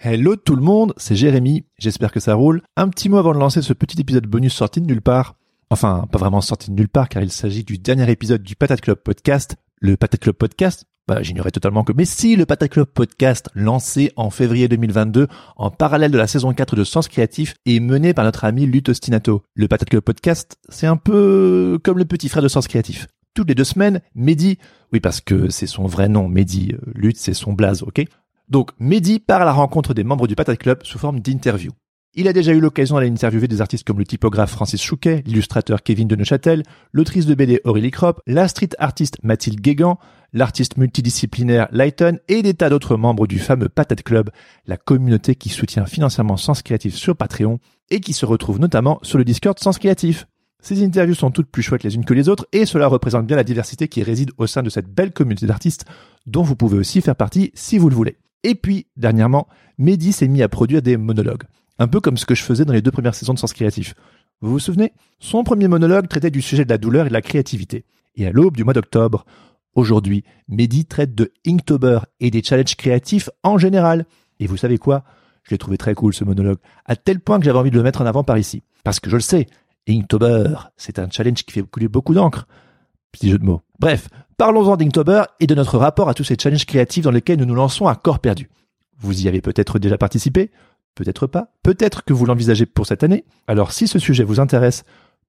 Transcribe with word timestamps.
Hello 0.00 0.36
tout 0.36 0.54
le 0.54 0.62
monde, 0.62 0.94
c'est 0.96 1.16
Jérémy, 1.16 1.64
j'espère 1.76 2.12
que 2.12 2.20
ça 2.20 2.34
roule. 2.34 2.62
Un 2.76 2.88
petit 2.88 3.08
mot 3.08 3.16
avant 3.16 3.34
de 3.34 3.38
lancer 3.40 3.62
ce 3.62 3.72
petit 3.72 4.00
épisode 4.00 4.28
bonus 4.28 4.54
sorti 4.54 4.80
de 4.80 4.86
nulle 4.86 5.02
part. 5.02 5.34
Enfin, 5.70 6.06
pas 6.12 6.18
vraiment 6.18 6.40
sorti 6.40 6.70
de 6.70 6.76
nulle 6.76 6.88
part 6.88 7.08
car 7.08 7.20
il 7.20 7.32
s'agit 7.32 7.64
du 7.64 7.78
dernier 7.78 8.08
épisode 8.08 8.44
du 8.44 8.54
Patate 8.54 8.80
Club 8.80 8.98
Podcast. 8.98 9.56
Le 9.80 9.96
Patate 9.96 10.20
Club 10.20 10.36
Podcast, 10.36 10.84
bah, 11.08 11.20
j'ignorais 11.24 11.50
totalement 11.50 11.82
que, 11.82 11.92
mais 11.92 12.04
si, 12.04 12.36
le 12.36 12.46
Patate 12.46 12.70
Club 12.70 12.86
Podcast, 12.86 13.50
lancé 13.56 14.12
en 14.14 14.30
février 14.30 14.68
2022, 14.68 15.26
en 15.56 15.70
parallèle 15.72 16.12
de 16.12 16.18
la 16.18 16.28
saison 16.28 16.54
4 16.54 16.76
de 16.76 16.84
Sens 16.84 17.08
Créatif, 17.08 17.56
est 17.66 17.80
mené 17.80 18.14
par 18.14 18.24
notre 18.24 18.44
ami 18.44 18.66
Lut 18.66 18.88
Ostinato. 18.88 19.42
Le 19.54 19.66
Patate 19.66 19.90
Club 19.90 20.04
Podcast, 20.04 20.58
c'est 20.68 20.86
un 20.86 20.96
peu 20.96 21.80
comme 21.82 21.98
le 21.98 22.04
petit 22.04 22.28
frère 22.28 22.44
de 22.44 22.48
Sens 22.48 22.68
Créatif. 22.68 23.08
Toutes 23.34 23.48
les 23.48 23.56
deux 23.56 23.64
semaines, 23.64 24.00
Mehdi, 24.14 24.58
oui 24.92 25.00
parce 25.00 25.20
que 25.20 25.50
c'est 25.50 25.66
son 25.66 25.86
vrai 25.86 26.08
nom, 26.08 26.28
Mehdi, 26.28 26.72
euh, 26.72 26.92
Lut 26.94 27.16
c'est 27.16 27.34
son 27.34 27.52
blaze, 27.52 27.82
ok? 27.82 28.04
Donc 28.48 28.70
Mehdi 28.78 29.18
part 29.18 29.42
à 29.42 29.44
la 29.44 29.52
rencontre 29.52 29.92
des 29.92 30.04
membres 30.04 30.26
du 30.26 30.34
Patate 30.34 30.58
Club 30.58 30.80
sous 30.82 30.98
forme 30.98 31.20
d'interview. 31.20 31.72
Il 32.14 32.26
a 32.26 32.32
déjà 32.32 32.52
eu 32.52 32.60
l'occasion 32.60 32.94
d'aller 32.94 33.10
interviewer 33.10 33.46
des 33.46 33.60
artistes 33.60 33.86
comme 33.86 33.98
le 33.98 34.06
typographe 34.06 34.50
Francis 34.50 34.82
Chouquet, 34.82 35.22
l'illustrateur 35.26 35.82
Kevin 35.82 36.08
de 36.08 36.16
Neuchâtel, 36.16 36.62
l'autrice 36.92 37.26
de 37.26 37.34
BD 37.34 37.60
Aurélie 37.64 37.90
Kropp, 37.90 38.20
la 38.26 38.48
street 38.48 38.70
artiste 38.78 39.18
Mathilde 39.22 39.60
Guégan, 39.60 39.98
l'artiste 40.32 40.78
multidisciplinaire 40.78 41.68
Lighton 41.70 42.18
et 42.28 42.42
des 42.42 42.54
tas 42.54 42.70
d'autres 42.70 42.96
membres 42.96 43.26
du 43.26 43.38
fameux 43.38 43.68
Patate 43.68 44.02
Club, 44.02 44.30
la 44.66 44.78
communauté 44.78 45.34
qui 45.34 45.50
soutient 45.50 45.84
financièrement 45.84 46.38
Sens 46.38 46.62
Créatif 46.62 46.94
sur 46.94 47.14
Patreon 47.14 47.60
et 47.90 48.00
qui 48.00 48.14
se 48.14 48.24
retrouve 48.24 48.58
notamment 48.58 48.98
sur 49.02 49.18
le 49.18 49.24
Discord 49.24 49.58
Sens 49.58 49.78
Créatif. 49.78 50.26
Ces 50.62 50.82
interviews 50.82 51.14
sont 51.14 51.30
toutes 51.30 51.50
plus 51.50 51.62
chouettes 51.62 51.84
les 51.84 51.94
unes 51.94 52.04
que 52.06 52.14
les 52.14 52.30
autres 52.30 52.48
et 52.52 52.64
cela 52.64 52.88
représente 52.88 53.26
bien 53.26 53.36
la 53.36 53.44
diversité 53.44 53.86
qui 53.86 54.02
réside 54.02 54.32
au 54.38 54.46
sein 54.46 54.62
de 54.62 54.70
cette 54.70 54.88
belle 54.88 55.12
communauté 55.12 55.46
d'artistes 55.46 55.84
dont 56.26 56.42
vous 56.42 56.56
pouvez 56.56 56.78
aussi 56.78 57.02
faire 57.02 57.14
partie 57.14 57.52
si 57.54 57.78
vous 57.78 57.90
le 57.90 57.94
voulez. 57.94 58.16
Et 58.44 58.54
puis, 58.54 58.86
dernièrement, 58.96 59.48
Mehdi 59.78 60.12
s'est 60.12 60.28
mis 60.28 60.42
à 60.42 60.48
produire 60.48 60.82
des 60.82 60.96
monologues. 60.96 61.44
Un 61.78 61.88
peu 61.88 62.00
comme 62.00 62.16
ce 62.16 62.26
que 62.26 62.34
je 62.34 62.42
faisais 62.42 62.64
dans 62.64 62.72
les 62.72 62.82
deux 62.82 62.90
premières 62.90 63.14
saisons 63.14 63.34
de 63.34 63.38
Sens 63.38 63.52
Créatif. 63.52 63.94
Vous 64.40 64.50
vous 64.50 64.58
souvenez? 64.58 64.92
Son 65.18 65.44
premier 65.44 65.68
monologue 65.68 66.08
traitait 66.08 66.30
du 66.30 66.42
sujet 66.42 66.64
de 66.64 66.70
la 66.70 66.78
douleur 66.78 67.06
et 67.06 67.08
de 67.08 67.14
la 67.14 67.22
créativité. 67.22 67.84
Et 68.16 68.26
à 68.26 68.32
l'aube 68.32 68.56
du 68.56 68.64
mois 68.64 68.72
d'octobre, 68.72 69.24
aujourd'hui, 69.74 70.24
Mehdi 70.48 70.86
traite 70.86 71.14
de 71.14 71.32
Inktober 71.46 72.00
et 72.20 72.30
des 72.30 72.42
challenges 72.42 72.76
créatifs 72.76 73.30
en 73.42 73.58
général. 73.58 74.06
Et 74.40 74.46
vous 74.46 74.56
savez 74.56 74.78
quoi? 74.78 75.04
Je 75.42 75.50
l'ai 75.50 75.58
trouvé 75.58 75.78
très 75.78 75.94
cool 75.94 76.12
ce 76.12 76.24
monologue, 76.24 76.58
à 76.84 76.94
tel 76.94 77.20
point 77.20 77.38
que 77.38 77.44
j'avais 77.44 77.58
envie 77.58 77.70
de 77.70 77.76
le 77.76 77.82
mettre 77.82 78.02
en 78.02 78.06
avant 78.06 78.22
par 78.22 78.38
ici. 78.38 78.62
Parce 78.84 79.00
que 79.00 79.08
je 79.08 79.16
le 79.16 79.22
sais, 79.22 79.46
Inktober, 79.88 80.56
c'est 80.76 80.98
un 80.98 81.08
challenge 81.10 81.44
qui 81.44 81.52
fait 81.52 81.62
couler 81.62 81.88
beaucoup 81.88 82.14
d'encre. 82.14 82.46
Petit 83.12 83.30
jeu 83.30 83.38
de 83.38 83.44
mots. 83.44 83.62
Bref, 83.78 84.08
parlons-en 84.36 84.76
d'Inktober 84.76 85.22
et 85.40 85.46
de 85.46 85.54
notre 85.54 85.78
rapport 85.78 86.08
à 86.08 86.14
tous 86.14 86.24
ces 86.24 86.36
challenges 86.38 86.66
créatifs 86.66 87.04
dans 87.04 87.10
lesquels 87.10 87.38
nous 87.38 87.46
nous 87.46 87.54
lançons 87.54 87.86
à 87.86 87.96
corps 87.96 88.20
perdu. 88.20 88.50
Vous 88.98 89.24
y 89.24 89.28
avez 89.28 89.40
peut-être 89.40 89.78
déjà 89.78 89.96
participé, 89.96 90.50
peut-être 90.94 91.26
pas, 91.26 91.52
peut-être 91.62 92.04
que 92.04 92.12
vous 92.12 92.26
l'envisagez 92.26 92.66
pour 92.66 92.86
cette 92.86 93.04
année. 93.04 93.24
Alors 93.46 93.72
si 93.72 93.86
ce 93.86 93.98
sujet 93.98 94.24
vous 94.24 94.40
intéresse, 94.40 94.84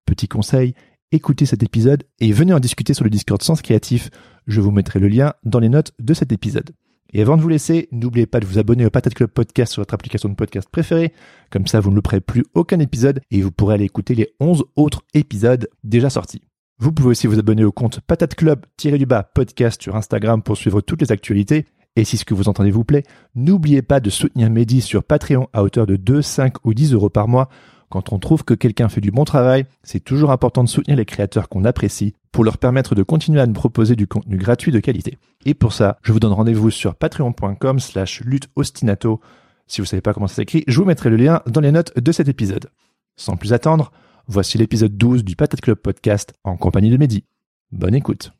petit 0.05 0.27
conseil, 0.27 0.73
écoutez 1.11 1.45
cet 1.45 1.63
épisode 1.63 2.03
et 2.19 2.31
venez 2.31 2.53
en 2.53 2.59
discuter 2.59 2.93
sur 2.93 3.03
le 3.03 3.09
Discord 3.09 3.41
Sens 3.41 3.61
Créatif. 3.61 4.09
Je 4.47 4.61
vous 4.61 4.71
mettrai 4.71 4.99
le 4.99 5.07
lien 5.07 5.33
dans 5.43 5.59
les 5.59 5.69
notes 5.69 5.93
de 5.99 6.13
cet 6.13 6.31
épisode. 6.31 6.71
Et 7.11 7.21
avant 7.21 7.37
de 7.37 7.41
vous 7.41 7.49
laisser, 7.49 7.87
n'oubliez 7.91 8.27
pas 8.27 8.39
de 8.39 8.45
vous 8.45 8.59
abonner 8.59 8.85
au 8.85 8.91
Patate 8.91 9.15
Club 9.15 9.31
Podcast 9.31 9.73
sur 9.73 9.81
votre 9.81 9.93
application 9.95 10.29
de 10.29 10.35
podcast 10.35 10.69
préférée. 10.69 11.13
Comme 11.49 11.65
ça, 11.65 11.79
vous 11.79 11.89
ne 11.89 11.95
louperez 11.95 12.21
plus 12.21 12.45
aucun 12.53 12.79
épisode 12.79 13.21
et 13.31 13.41
vous 13.41 13.51
pourrez 13.51 13.75
aller 13.75 13.85
écouter 13.85 14.13
les 14.13 14.35
11 14.39 14.65
autres 14.75 15.01
épisodes 15.15 15.67
déjà 15.83 16.11
sortis. 16.11 16.48
Vous 16.81 16.93
pouvez 16.93 17.09
aussi 17.09 17.27
vous 17.27 17.37
abonner 17.37 17.65
au 17.65 17.73
compte 17.73 17.99
Patate 17.99 18.35
Club-du-bas 18.35 19.23
podcast 19.33 19.81
sur 19.81 19.97
Instagram 19.97 20.41
pour 20.41 20.55
suivre 20.55 20.79
toutes 20.79 21.01
les 21.01 21.11
actualités. 21.11 21.65
Et 21.97 22.05
si 22.05 22.15
ce 22.15 22.23
que 22.23 22.33
vous 22.33 22.47
entendez 22.47 22.71
vous 22.71 22.85
plaît, 22.85 23.03
n'oubliez 23.35 23.81
pas 23.81 23.99
de 23.99 24.09
soutenir 24.09 24.49
Mehdi 24.49 24.79
sur 24.79 25.03
Patreon 25.03 25.49
à 25.51 25.61
hauteur 25.61 25.85
de 25.85 25.97
2, 25.97 26.21
5 26.21 26.65
ou 26.65 26.73
10 26.73 26.93
euros 26.93 27.09
par 27.09 27.27
mois. 27.27 27.49
Quand 27.89 28.13
on 28.13 28.17
trouve 28.17 28.45
que 28.45 28.53
quelqu'un 28.53 28.87
fait 28.87 29.01
du 29.01 29.11
bon 29.11 29.25
travail, 29.25 29.65
c'est 29.83 29.99
toujours 29.99 30.31
important 30.31 30.63
de 30.63 30.69
soutenir 30.69 30.95
les 30.95 31.03
créateurs 31.03 31.49
qu'on 31.49 31.65
apprécie 31.65 32.15
pour 32.31 32.45
leur 32.45 32.57
permettre 32.57 32.95
de 32.95 33.03
continuer 33.03 33.41
à 33.41 33.45
nous 33.45 33.51
proposer 33.51 33.97
du 33.97 34.07
contenu 34.07 34.37
gratuit 34.37 34.71
de 34.71 34.79
qualité. 34.79 35.17
Et 35.45 35.55
pour 35.55 35.73
ça, 35.73 35.97
je 36.01 36.13
vous 36.13 36.21
donne 36.21 36.31
rendez-vous 36.31 36.71
sur 36.71 36.95
patreon.com 36.95 37.81
slash 37.81 38.21
lutheostinato. 38.21 39.19
Si 39.67 39.81
vous 39.81 39.85
savez 39.85 40.01
pas 40.01 40.13
comment 40.13 40.27
ça 40.27 40.35
s'écrit, 40.35 40.63
je 40.65 40.79
vous 40.79 40.85
mettrai 40.85 41.09
le 41.09 41.17
lien 41.17 41.41
dans 41.45 41.59
les 41.59 41.73
notes 41.73 41.99
de 41.99 42.11
cet 42.13 42.29
épisode. 42.29 42.69
Sans 43.17 43.35
plus 43.35 43.51
attendre, 43.51 43.91
voici 44.29 44.59
l'épisode 44.59 44.95
12 44.95 45.23
du 45.23 45.35
Patate 45.35 45.59
Club 45.59 45.79
Podcast 45.79 46.33
en 46.43 46.55
compagnie 46.55 46.91
de 46.91 46.97
Mehdi. 46.97 47.25
Bonne 47.71 47.95
écoute. 47.95 48.31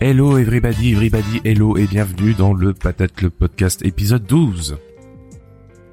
Hello 0.00 0.36
everybody, 0.36 0.92
everybody, 0.92 1.40
hello 1.44 1.78
et 1.78 1.86
bienvenue 1.86 2.34
dans 2.34 2.52
le 2.52 2.74
Patate 2.74 3.14
Club 3.14 3.32
Podcast 3.32 3.82
épisode 3.84 4.26
12. 4.26 4.76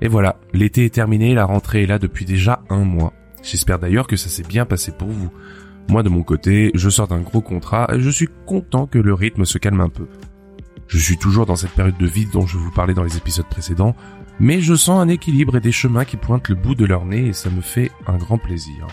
Et 0.02 0.08
voilà, 0.08 0.38
l'été 0.54 0.86
est 0.86 0.94
terminé, 0.94 1.34
la 1.34 1.46
rentrée 1.46 1.84
est 1.84 1.88
là 1.88 2.00
depuis 2.00 2.26
déjà 2.26 2.64
un 2.70 2.84
mois. 2.84 3.14
J'espère 3.44 3.80
d'ailleurs 3.80 4.08
que 4.08 4.16
ça 4.16 4.30
s'est 4.30 4.44
bien 4.44 4.66
passé 4.66 4.92
pour 4.92 5.08
vous. 5.08 5.32
Moi 5.90 6.04
de 6.04 6.10
mon 6.10 6.24
côté, 6.24 6.72
je 6.74 6.90
sors 6.90 7.08
d'un 7.08 7.22
gros 7.22 7.42
contrat 7.42 7.88
et 7.94 8.00
je 8.00 8.10
suis 8.10 8.30
content 8.46 8.88
que 8.88 9.00
le 9.00 9.14
rythme 9.14 9.46
se 9.46 9.58
calme 9.58 9.82
un 9.82 9.90
peu. 9.90 10.08
Je 10.88 10.98
suis 10.98 11.18
toujours 11.18 11.46
dans 11.46 11.56
cette 11.56 11.72
période 11.72 11.98
de 11.98 12.08
vide 12.08 12.32
dont 12.34 12.46
je 12.46 12.58
vous 12.58 12.72
parlais 12.72 12.94
dans 12.94 13.04
les 13.04 13.18
épisodes 13.18 13.48
précédents, 13.48 13.96
mais 14.40 14.60
je 14.60 14.74
sens 14.74 15.02
un 15.02 15.08
équilibre 15.08 15.58
et 15.58 15.62
des 15.62 15.72
chemins 15.72 16.06
qui 16.06 16.18
pointent 16.18 16.50
le 16.50 16.56
bout 16.56 16.76
de 16.76 16.86
leur 16.86 17.06
nez 17.06 17.28
et 17.28 17.34
ça 17.34 17.50
me 17.50 17.62
fait 17.62 17.92
un 18.08 18.18
grand 18.18 18.38
plaisir. 18.38 18.88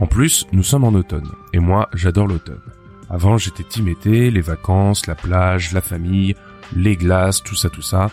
En 0.00 0.06
plus, 0.06 0.46
nous 0.52 0.62
sommes 0.62 0.84
en 0.84 0.94
automne, 0.94 1.30
et 1.52 1.60
moi 1.60 1.88
j'adore 1.94 2.26
l'automne. 2.26 2.60
Avant, 3.08 3.38
j'étais 3.38 3.62
team 3.62 3.88
été, 3.88 4.30
les 4.30 4.40
vacances, 4.40 5.06
la 5.06 5.14
plage, 5.14 5.72
la 5.72 5.80
famille, 5.80 6.34
les 6.74 6.96
glaces, 6.96 7.42
tout 7.42 7.54
ça, 7.54 7.68
tout 7.68 7.82
ça. 7.82 8.10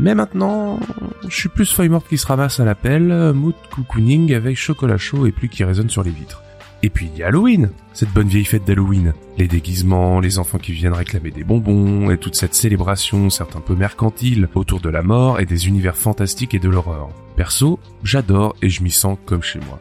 Mais 0.00 0.14
maintenant, 0.14 0.80
je 1.28 1.36
suis 1.36 1.48
plus 1.48 1.70
feuille 1.72 1.88
morte 1.88 2.08
qui 2.08 2.18
se 2.18 2.26
ramasse 2.26 2.60
à 2.60 2.64
la 2.64 2.74
pelle, 2.74 3.32
mood 3.32 3.54
cocooning 3.70 4.34
avec 4.34 4.56
chocolat 4.56 4.96
chaud 4.96 5.26
et 5.26 5.32
pluie 5.32 5.48
qui 5.48 5.64
résonne 5.64 5.90
sur 5.90 6.02
les 6.02 6.10
vitres. 6.10 6.42
Et 6.84 6.90
puis 6.90 7.08
il 7.12 7.18
y 7.18 7.22
a 7.22 7.28
Halloween, 7.28 7.70
cette 7.92 8.12
bonne 8.12 8.26
vieille 8.26 8.44
fête 8.44 8.64
d'Halloween. 8.64 9.12
Les 9.38 9.46
déguisements, 9.46 10.18
les 10.18 10.38
enfants 10.40 10.58
qui 10.58 10.72
viennent 10.72 10.92
réclamer 10.92 11.30
des 11.30 11.44
bonbons, 11.44 12.10
et 12.10 12.18
toute 12.18 12.34
cette 12.34 12.54
célébration, 12.54 13.30
certes 13.30 13.54
un 13.54 13.60
peu 13.60 13.76
mercantile, 13.76 14.48
autour 14.54 14.80
de 14.80 14.88
la 14.88 15.02
mort 15.02 15.38
et 15.38 15.46
des 15.46 15.68
univers 15.68 15.96
fantastiques 15.96 16.54
et 16.54 16.58
de 16.58 16.68
l'horreur. 16.68 17.10
Perso, 17.36 17.78
j'adore 18.02 18.56
et 18.62 18.68
je 18.68 18.82
m'y 18.82 18.90
sens 18.90 19.16
comme 19.26 19.42
chez 19.42 19.60
moi. 19.60 19.78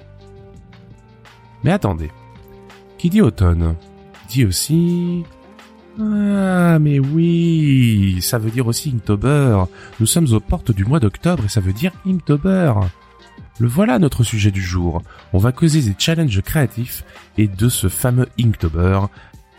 Mais 1.64 1.72
attendez, 1.72 2.12
qui 2.98 3.10
dit 3.10 3.22
automne 3.22 3.76
dit 4.30 4.46
aussi... 4.46 5.24
Ah, 6.00 6.80
mais 6.80 7.00
oui, 7.00 8.20
ça 8.22 8.38
veut 8.38 8.52
dire 8.52 8.68
aussi 8.68 8.92
Inktober. 8.96 9.66
Nous 10.00 10.06
sommes 10.06 10.32
aux 10.34 10.40
portes 10.40 10.72
du 10.72 10.86
mois 10.86 11.00
d'octobre 11.00 11.46
et 11.46 11.50
ça 11.50 11.62
veut 11.62 11.74
dire 11.74 11.92
Inktober. 12.06 12.74
Le 13.60 13.68
voilà 13.68 14.00
notre 14.00 14.24
sujet 14.24 14.52
du 14.52 14.62
jour. 14.62 15.04
On 15.34 15.38
va 15.38 15.52
causer 15.52 15.82
des 15.82 15.96
challenges 15.98 16.42
créatifs 16.42 17.04
et 17.38 17.48
de 17.48 17.70
ce 17.70 17.90
fameux 17.90 18.28
Inktober. 18.40 19.02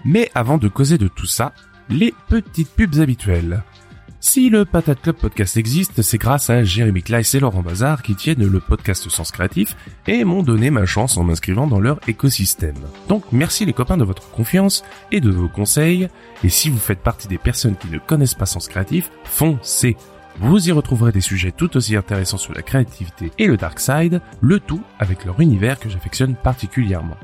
Mais 0.04 0.30
avant 0.34 0.58
de 0.58 0.68
causer 0.68 0.98
de 0.98 1.08
tout 1.08 1.26
ça, 1.26 1.52
les 1.88 2.14
petites 2.28 2.70
pubs 2.70 2.98
habituelles. 2.98 3.62
Si 4.24 4.50
le 4.50 4.64
Patate 4.64 5.02
Club 5.02 5.16
Podcast 5.16 5.56
existe, 5.56 6.00
c'est 6.00 6.16
grâce 6.16 6.48
à 6.48 6.62
Jérémy 6.62 7.02
Kleiss 7.02 7.34
et 7.34 7.40
Laurent 7.40 7.60
Bazar 7.60 8.04
qui 8.04 8.14
tiennent 8.14 8.46
le 8.46 8.60
podcast 8.60 9.10
Sens 9.10 9.32
Créatif 9.32 9.76
et 10.06 10.22
m'ont 10.22 10.44
donné 10.44 10.70
ma 10.70 10.86
chance 10.86 11.16
en 11.16 11.24
m'inscrivant 11.24 11.66
dans 11.66 11.80
leur 11.80 11.98
écosystème. 12.06 12.76
Donc 13.08 13.24
merci 13.32 13.66
les 13.66 13.72
copains 13.72 13.96
de 13.96 14.04
votre 14.04 14.30
confiance 14.30 14.84
et 15.10 15.20
de 15.20 15.28
vos 15.28 15.48
conseils, 15.48 16.08
et 16.44 16.48
si 16.50 16.70
vous 16.70 16.78
faites 16.78 17.00
partie 17.00 17.26
des 17.26 17.36
personnes 17.36 17.74
qui 17.74 17.88
ne 17.88 17.98
connaissent 17.98 18.36
pas 18.36 18.46
Sens 18.46 18.68
Créatif, 18.68 19.10
foncez 19.24 19.96
vous 20.38 20.68
y 20.68 20.72
retrouverez 20.72 21.10
des 21.10 21.20
sujets 21.20 21.50
tout 21.50 21.76
aussi 21.76 21.96
intéressants 21.96 22.38
sur 22.38 22.54
la 22.54 22.62
créativité 22.62 23.32
et 23.38 23.48
le 23.48 23.56
dark 23.56 23.80
side, 23.80 24.22
le 24.40 24.60
tout 24.60 24.82
avec 25.00 25.24
leur 25.24 25.40
univers 25.40 25.80
que 25.80 25.90
j'affectionne 25.90 26.36
particulièrement. 26.36 27.18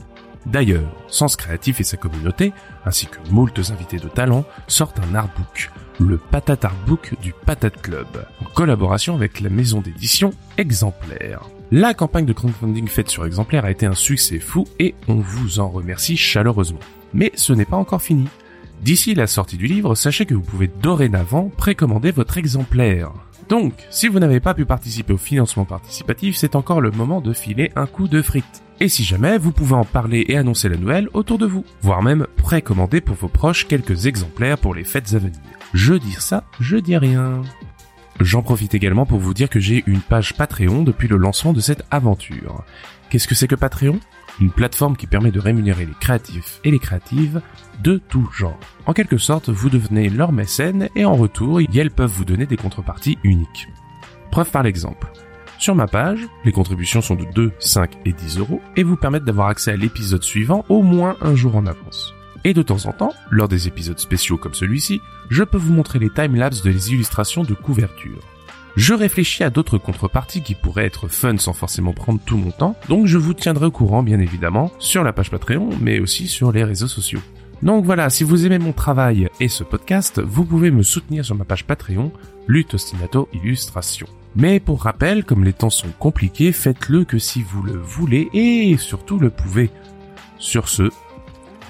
D'ailleurs, 0.47 0.91
Sens 1.07 1.37
Créatif 1.37 1.81
et 1.81 1.85
sa 1.85 1.97
communauté, 1.97 2.53
ainsi 2.85 3.07
que 3.07 3.19
moultes 3.31 3.71
invités 3.71 3.99
de 3.99 4.09
talent, 4.09 4.45
sortent 4.67 5.01
un 5.01 5.15
artbook, 5.15 5.71
le 6.01 6.17
Patate 6.17 6.65
Artbook 6.65 7.15
du 7.21 7.33
Patate 7.45 7.81
Club, 7.83 8.07
en 8.41 8.49
collaboration 8.55 9.15
avec 9.15 9.41
la 9.41 9.51
maison 9.51 9.81
d'édition 9.81 10.33
Exemplaire. 10.57 11.43
La 11.71 11.93
campagne 11.93 12.25
de 12.25 12.33
crowdfunding 12.33 12.89
faite 12.89 13.11
sur 13.11 13.27
Exemplaire 13.27 13.65
a 13.65 13.71
été 13.71 13.85
un 13.85 13.95
succès 13.95 14.39
fou 14.39 14.67
et 14.79 14.95
on 15.09 15.17
vous 15.17 15.59
en 15.59 15.69
remercie 15.69 16.17
chaleureusement. 16.17 16.79
Mais 17.13 17.33
ce 17.35 17.53
n'est 17.53 17.65
pas 17.65 17.77
encore 17.77 18.03
fini. 18.03 18.29
D'ici 18.83 19.15
la 19.15 19.27
sortie 19.27 19.57
du 19.57 19.67
livre, 19.67 19.95
sachez 19.95 20.25
que 20.25 20.35
vous 20.35 20.41
pouvez 20.41 20.69
dorénavant 20.69 21.51
précommander 21.57 22.13
votre 22.13 22.39
exemplaire. 22.39 23.11
Donc, 23.49 23.75
si 23.91 24.09
vous 24.09 24.21
n'avez 24.21 24.41
pas 24.41 24.55
pu 24.55 24.67
participer 24.67 25.15
au 25.15 25.19
financement 25.19 25.65
participatif, 25.65 26.37
c'est 26.37 26.55
encore 26.55 26.81
le 26.81 26.91
moment 26.91 27.21
de 27.21 27.33
filer 27.33 27.73
un 27.77 27.87
coup 27.87 28.09
de 28.09 28.23
frites. 28.23 28.63
Et 28.81 28.89
si 28.89 29.03
jamais, 29.03 29.39
vous 29.39 29.51
pouvez 29.51 29.75
en 29.75 29.85
parler 29.85 30.25
et 30.29 30.37
annoncer 30.37 30.69
la 30.69 30.77
nouvelle 30.77 31.09
autour 31.13 31.39
de 31.39 31.47
vous, 31.47 31.65
voire 31.83 32.03
même 32.03 32.27
précommander 32.37 33.01
pour 33.01 33.17
vos 33.17 33.29
proches 33.29 33.67
quelques 33.67 34.07
exemplaires 34.07 34.59
pour 34.59 34.75
les 34.75 34.85
fêtes 34.85 35.15
à 35.15 35.19
venir. 35.19 35.58
Je 35.75 35.95
dis 35.95 36.13
ça, 36.13 36.45
je 36.61 36.77
dis 36.77 36.97
rien. 36.97 37.43
J'en 38.21 38.43
profite 38.43 38.75
également 38.75 39.07
pour 39.07 39.19
vous 39.19 39.35
dire 39.35 39.49
que 39.49 39.61
j'ai 39.61 39.85
une 39.87 40.01
page 40.01 40.35
Patreon 40.35 40.83
depuis 40.83 41.09
le 41.09 41.17
lancement 41.17 41.53
de 41.53 41.61
cette 41.61 41.85
aventure. 41.91 42.65
Qu'est-ce 43.11 43.29
que 43.29 43.35
c'est 43.35 43.49
que 43.49 43.55
Patreon? 43.55 44.01
Une 44.41 44.51
plateforme 44.51 44.97
qui 44.97 45.07
permet 45.07 45.31
de 45.31 45.41
rémunérer 45.41 45.85
les 45.85 45.95
créatifs 46.01 46.61
et 46.65 46.71
les 46.71 46.79
créatives 46.79 47.41
de 47.83 47.99
tout 47.99 48.29
genre. 48.37 48.59
En 48.87 48.93
quelque 48.93 49.19
sorte, 49.19 49.49
vous 49.49 49.69
devenez 49.69 50.09
leur 50.09 50.33
mécène 50.33 50.89
et 50.95 51.05
en 51.05 51.15
retour, 51.15 51.61
elles 51.61 51.91
peuvent 51.91 52.11
vous 52.11 52.25
donner 52.25 52.47
des 52.47 52.57
contreparties 52.57 53.19
uniques. 53.23 53.69
Preuve 54.31 54.51
par 54.51 54.63
l'exemple. 54.63 55.09
Sur 55.59 55.75
ma 55.75 55.87
page, 55.87 56.21
les 56.45 56.53
contributions 56.53 57.01
sont 57.01 57.17
de 57.17 57.27
2, 57.35 57.53
5 57.59 57.99
et 58.05 58.13
10 58.13 58.39
euros 58.39 58.61
et 58.77 58.85
vous 58.85 58.97
permettent 58.97 59.25
d'avoir 59.25 59.49
accès 59.49 59.73
à 59.73 59.77
l'épisode 59.77 60.23
suivant 60.23 60.65
au 60.69 60.83
moins 60.83 61.17
un 61.21 61.35
jour 61.35 61.57
en 61.57 61.67
avance. 61.67 62.15
Et 62.45 62.55
de 62.55 62.63
temps 62.63 62.87
en 62.87 62.93
temps, 62.93 63.13
lors 63.31 63.49
des 63.49 63.69
épisodes 63.69 63.99
spéciaux 63.99 64.37
comme 64.37 64.55
celui-ci, 64.55 65.01
je 65.31 65.43
peux 65.43 65.59
vous 65.59 65.73
montrer 65.73 65.99
les 65.99 66.11
timelapses 66.11 66.63
de 66.63 66.71
les 66.71 66.93
illustrations 66.93 67.45
de 67.45 67.55
couverture. 67.55 68.21
Je 68.77 68.95
réfléchis 68.95 69.43
à 69.43 69.51
d'autres 69.51 69.79
contreparties 69.79 70.43
qui 70.43 70.55
pourraient 70.55 70.87
être 70.87 71.09
fun 71.09 71.37
sans 71.39 71.53
forcément 71.53 71.93
prendre 71.93 72.21
tout 72.25 72.37
mon 72.37 72.53
temps, 72.53 72.77
donc 72.89 73.07
je 73.07 73.19
vous 73.19 73.35
tiendrai 73.35 73.67
au 73.67 73.71
courant 73.73 74.05
bien 74.05 74.21
évidemment 74.21 74.71
sur 74.79 75.03
la 75.03 75.13
page 75.13 75.31
Patreon, 75.31 75.71
mais 75.81 75.99
aussi 75.99 76.29
sur 76.29 76.53
les 76.53 76.63
réseaux 76.63 76.87
sociaux. 76.87 77.21
Donc 77.63 77.85
voilà, 77.85 78.09
si 78.09 78.23
vous 78.23 78.47
aimez 78.47 78.59
mon 78.59 78.73
travail 78.73 79.29
et 79.41 79.49
ce 79.49 79.65
podcast, 79.65 80.21
vous 80.21 80.45
pouvez 80.45 80.71
me 80.71 80.85
soutenir 80.85 81.25
sur 81.25 81.35
ma 81.35 81.45
page 81.45 81.65
Patreon, 81.65 82.13
Lutte 82.47 82.75
Ostinato 82.75 83.29
Illustration. 83.33 84.07
Mais 84.37 84.61
pour 84.61 84.83
rappel, 84.83 85.25
comme 85.25 85.43
les 85.43 85.53
temps 85.53 85.71
sont 85.71 85.91
compliqués, 85.99 86.53
faites-le 86.53 87.05
que 87.05 87.19
si 87.19 87.43
vous 87.43 87.63
le 87.63 87.77
voulez 87.77 88.29
et 88.33 88.77
surtout 88.77 89.19
le 89.19 89.31
pouvez. 89.31 89.71
Sur 90.39 90.69
ce, 90.69 90.91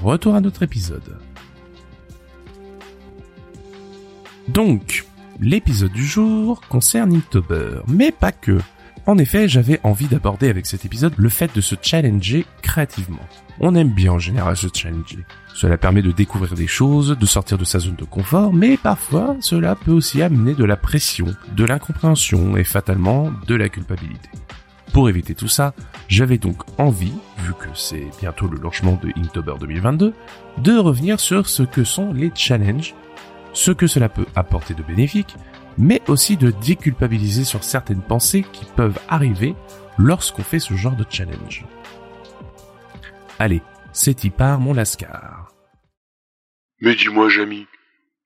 retour 0.02 0.34
à 0.34 0.40
notre 0.40 0.62
épisode. 0.62 1.18
Donc, 4.48 5.04
l'épisode 5.40 5.92
du 5.92 6.06
jour 6.06 6.60
concerne 6.68 7.14
Inktober, 7.14 7.80
mais 7.86 8.12
pas 8.12 8.32
que. 8.32 8.58
En 9.06 9.18
effet, 9.18 9.48
j'avais 9.48 9.80
envie 9.84 10.06
d'aborder 10.06 10.48
avec 10.48 10.66
cet 10.66 10.84
épisode 10.84 11.14
le 11.16 11.28
fait 11.28 11.54
de 11.54 11.60
se 11.60 11.74
challenger 11.80 12.44
créativement. 12.62 13.26
On 13.60 13.74
aime 13.74 13.90
bien 13.90 14.12
en 14.12 14.18
général 14.18 14.56
se 14.56 14.68
challenger. 14.72 15.24
Cela 15.54 15.76
permet 15.76 16.02
de 16.02 16.12
découvrir 16.12 16.54
des 16.54 16.66
choses, 16.66 17.16
de 17.18 17.26
sortir 17.26 17.58
de 17.58 17.64
sa 17.64 17.78
zone 17.78 17.96
de 17.96 18.04
confort, 18.04 18.52
mais 18.52 18.76
parfois 18.76 19.36
cela 19.40 19.74
peut 19.74 19.92
aussi 19.92 20.22
amener 20.22 20.54
de 20.54 20.64
la 20.64 20.76
pression, 20.76 21.26
de 21.56 21.64
l'incompréhension 21.64 22.56
et 22.56 22.64
fatalement 22.64 23.32
de 23.46 23.54
la 23.54 23.68
culpabilité. 23.68 24.28
Pour 24.92 25.08
éviter 25.08 25.34
tout 25.34 25.48
ça, 25.48 25.74
j'avais 26.08 26.38
donc 26.38 26.62
envie, 26.78 27.14
vu 27.48 27.54
que 27.54 27.74
c'est 27.74 28.10
bientôt 28.20 28.46
le 28.46 28.58
lancement 28.58 29.00
de 29.02 29.08
Inktober 29.16 29.54
2022, 29.58 30.12
de 30.58 30.76
revenir 30.76 31.18
sur 31.18 31.48
ce 31.48 31.62
que 31.62 31.82
sont 31.82 32.12
les 32.12 32.30
challenges, 32.34 32.94
ce 33.54 33.70
que 33.70 33.86
cela 33.86 34.10
peut 34.10 34.26
apporter 34.36 34.74
de 34.74 34.82
bénéfique, 34.82 35.34
mais 35.78 36.02
aussi 36.08 36.36
de 36.36 36.50
déculpabiliser 36.50 37.44
sur 37.44 37.64
certaines 37.64 38.02
pensées 38.02 38.44
qui 38.52 38.66
peuvent 38.76 38.98
arriver 39.08 39.54
lorsqu'on 39.96 40.42
fait 40.42 40.58
ce 40.58 40.74
genre 40.74 40.94
de 40.94 41.06
challenge. 41.08 41.64
Allez, 43.38 43.62
c'est 43.92 44.24
y 44.24 44.30
part 44.30 44.60
mon 44.60 44.74
lascar. 44.74 45.50
Mais 46.82 46.94
dis-moi, 46.94 47.30
Jamy, 47.30 47.66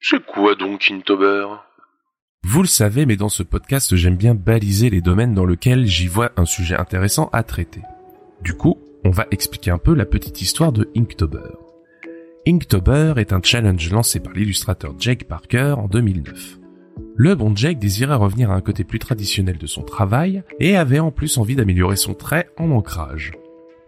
c'est 0.00 0.24
quoi 0.26 0.56
donc 0.56 0.90
Inktober? 0.90 1.46
Vous 2.44 2.62
le 2.62 2.68
savez, 2.68 3.06
mais 3.06 3.16
dans 3.16 3.28
ce 3.28 3.44
podcast, 3.44 3.94
j'aime 3.94 4.16
bien 4.16 4.34
baliser 4.34 4.90
les 4.90 5.00
domaines 5.00 5.34
dans 5.34 5.46
lesquels 5.46 5.86
j'y 5.86 6.08
vois 6.08 6.32
un 6.36 6.44
sujet 6.44 6.74
intéressant 6.74 7.30
à 7.32 7.44
traiter. 7.44 7.82
Du 8.40 8.54
coup, 8.54 8.78
on 9.04 9.10
va 9.10 9.26
expliquer 9.30 9.70
un 9.70 9.78
peu 9.78 9.94
la 9.94 10.06
petite 10.06 10.40
histoire 10.42 10.72
de 10.72 10.88
Inktober. 10.96 11.50
Inktober 12.46 13.14
est 13.16 13.32
un 13.32 13.40
challenge 13.42 13.90
lancé 13.90 14.20
par 14.20 14.32
l'illustrateur 14.32 14.94
Jake 14.98 15.24
Parker 15.24 15.74
en 15.78 15.88
2009. 15.88 16.58
Le 17.16 17.34
bon 17.34 17.54
Jake 17.54 17.78
désirait 17.78 18.14
revenir 18.14 18.50
à 18.50 18.54
un 18.54 18.60
côté 18.60 18.84
plus 18.84 18.98
traditionnel 18.98 19.58
de 19.58 19.66
son 19.66 19.82
travail 19.82 20.42
et 20.60 20.76
avait 20.76 20.98
en 20.98 21.10
plus 21.10 21.38
envie 21.38 21.56
d'améliorer 21.56 21.96
son 21.96 22.14
trait 22.14 22.48
en 22.58 22.70
ancrage. 22.70 23.32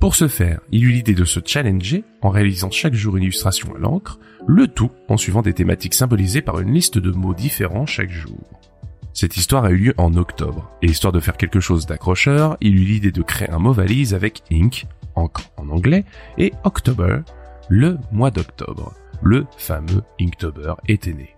Pour 0.00 0.14
ce 0.14 0.28
faire, 0.28 0.60
il 0.70 0.84
eut 0.84 0.90
l'idée 0.90 1.14
de 1.14 1.24
se 1.24 1.40
challenger 1.44 2.04
en 2.20 2.28
réalisant 2.28 2.70
chaque 2.70 2.94
jour 2.94 3.16
une 3.16 3.22
illustration 3.22 3.74
à 3.74 3.78
l'encre, 3.78 4.18
le 4.46 4.68
tout 4.68 4.90
en 5.08 5.16
suivant 5.16 5.42
des 5.42 5.54
thématiques 5.54 5.94
symbolisées 5.94 6.42
par 6.42 6.60
une 6.60 6.74
liste 6.74 6.98
de 6.98 7.10
mots 7.10 7.34
différents 7.34 7.86
chaque 7.86 8.10
jour. 8.10 8.38
Cette 9.14 9.36
histoire 9.36 9.64
a 9.64 9.70
eu 9.70 9.76
lieu 9.76 9.94
en 9.96 10.14
octobre, 10.14 10.70
et 10.82 10.86
histoire 10.86 11.12
de 11.12 11.20
faire 11.20 11.36
quelque 11.36 11.60
chose 11.60 11.86
d'accrocheur, 11.86 12.56
il 12.60 12.74
eut 12.76 12.84
l'idée 12.84 13.12
de 13.12 13.22
créer 13.22 13.48
un 13.48 13.60
mot 13.60 13.72
valise 13.72 14.12
avec 14.12 14.42
ink, 14.50 14.86
encre 15.14 15.50
en 15.56 15.68
anglais, 15.68 16.04
et 16.38 16.52
October, 16.64 17.20
le 17.68 17.98
mois 18.12 18.30
d'octobre. 18.30 18.94
Le 19.22 19.46
fameux 19.56 20.02
Inktober 20.20 20.74
était 20.86 21.14
né 21.14 21.34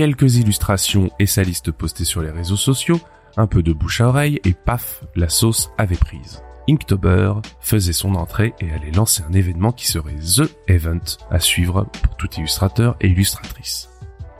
quelques 0.00 0.36
illustrations 0.36 1.10
et 1.18 1.26
sa 1.26 1.42
liste 1.42 1.72
postée 1.72 2.06
sur 2.06 2.22
les 2.22 2.30
réseaux 2.30 2.56
sociaux, 2.56 3.00
un 3.36 3.46
peu 3.46 3.62
de 3.62 3.74
bouche 3.74 4.00
à 4.00 4.08
oreille 4.08 4.40
et 4.44 4.54
paf, 4.54 5.04
la 5.14 5.28
sauce 5.28 5.70
avait 5.76 5.96
prise. 5.96 6.42
Inktober 6.70 7.34
faisait 7.60 7.92
son 7.92 8.14
entrée 8.14 8.54
et 8.60 8.70
allait 8.72 8.92
lancer 8.92 9.22
un 9.28 9.32
événement 9.34 9.72
qui 9.72 9.86
serait 9.86 10.14
THE 10.14 10.48
Event 10.68 11.00
à 11.30 11.38
suivre 11.38 11.86
pour 12.02 12.16
tout 12.16 12.30
illustrateur 12.36 12.96
et 13.02 13.08
illustratrice. 13.08 13.90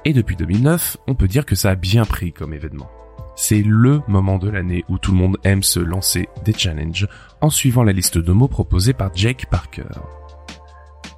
Et 0.04 0.14
depuis 0.14 0.36
2009, 0.36 0.96
on 1.06 1.14
peut 1.14 1.28
dire 1.28 1.44
que 1.44 1.54
ça 1.54 1.70
a 1.70 1.74
bien 1.74 2.06
pris 2.06 2.32
comme 2.32 2.54
événement. 2.54 2.90
C'est 3.36 3.62
LE 3.62 4.00
moment 4.08 4.38
de 4.38 4.48
l'année 4.48 4.84
où 4.88 4.96
tout 4.96 5.12
le 5.12 5.18
monde 5.18 5.38
aime 5.44 5.62
se 5.62 5.80
lancer 5.80 6.28
des 6.44 6.54
challenges 6.54 7.06
en 7.40 7.50
suivant 7.50 7.82
la 7.82 7.92
liste 7.92 8.18
de 8.18 8.32
mots 8.32 8.48
proposée 8.48 8.92
par 8.92 9.10
Jake 9.14 9.46
Parker. 9.50 9.84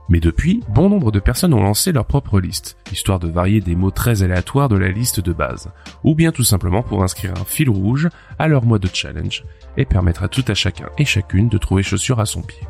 Mais 0.08 0.20
depuis, 0.20 0.62
bon 0.68 0.90
nombre 0.90 1.10
de 1.10 1.20
personnes 1.20 1.54
ont 1.54 1.62
lancé 1.62 1.92
leur 1.92 2.04
propre 2.04 2.40
liste, 2.40 2.76
histoire 2.92 3.18
de 3.18 3.28
varier 3.28 3.60
des 3.60 3.76
mots 3.76 3.90
très 3.90 4.22
aléatoires 4.22 4.68
de 4.68 4.76
la 4.76 4.88
liste 4.88 5.20
de 5.20 5.32
base, 5.32 5.70
ou 6.04 6.14
bien 6.14 6.32
tout 6.32 6.42
simplement 6.42 6.82
pour 6.82 7.02
inscrire 7.02 7.32
un 7.40 7.44
fil 7.44 7.70
rouge 7.70 8.08
à 8.38 8.48
leur 8.48 8.64
mode 8.64 8.82
de 8.82 8.90
challenge 8.92 9.44
et 9.76 9.84
permettre 9.84 10.22
à 10.22 10.28
tout 10.28 10.44
à 10.48 10.54
chacun 10.54 10.88
et 10.98 11.04
chacune 11.04 11.48
de 11.48 11.58
trouver 11.58 11.82
chaussure 11.82 12.20
à 12.20 12.26
son 12.26 12.42
pied. 12.42 12.66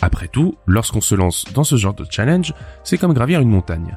Après 0.00 0.28
tout, 0.28 0.56
lorsqu'on 0.66 1.00
se 1.00 1.14
lance 1.14 1.44
dans 1.52 1.64
ce 1.64 1.76
genre 1.76 1.94
de 1.94 2.06
challenge, 2.08 2.54
c'est 2.84 2.98
comme 2.98 3.12
gravir 3.12 3.40
une 3.40 3.50
montagne. 3.50 3.96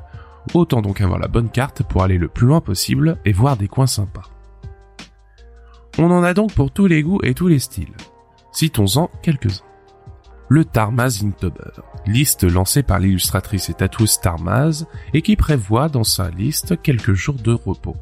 Autant 0.54 0.82
donc 0.82 1.02
avoir 1.02 1.18
la 1.18 1.28
bonne 1.28 1.50
carte 1.50 1.82
pour 1.84 2.04
aller 2.04 2.18
le 2.18 2.28
plus 2.28 2.46
loin 2.46 2.62
possible 2.62 3.18
et 3.26 3.32
voir 3.32 3.58
des 3.58 3.68
coins 3.68 3.88
sympas. 3.88 4.30
On 5.98 6.12
en 6.12 6.24
a 6.24 6.34
donc 6.34 6.54
pour 6.54 6.72
tous 6.72 6.88
les 6.88 7.02
goûts 7.04 7.22
et 7.24 7.34
tous 7.34 7.48
les 7.48 7.60
styles. 7.60 7.96
Citons-en 8.56 9.12
quelques-uns 9.22 9.66
le 10.48 10.64
Tarmaz 10.64 11.24
Inktober, 11.26 11.82
liste 12.06 12.44
lancée 12.44 12.84
par 12.84 13.00
l'illustratrice 13.00 13.70
et 13.70 13.74
tatoueuse 13.74 14.20
Tarmaz 14.22 14.86
et 15.14 15.22
qui 15.22 15.36
prévoit 15.36 15.90
dans 15.90 16.04
sa 16.04 16.30
liste 16.30 16.82
quelques 16.82 17.14
jours 17.14 17.36
de 17.36 17.52
repos. 17.52 17.96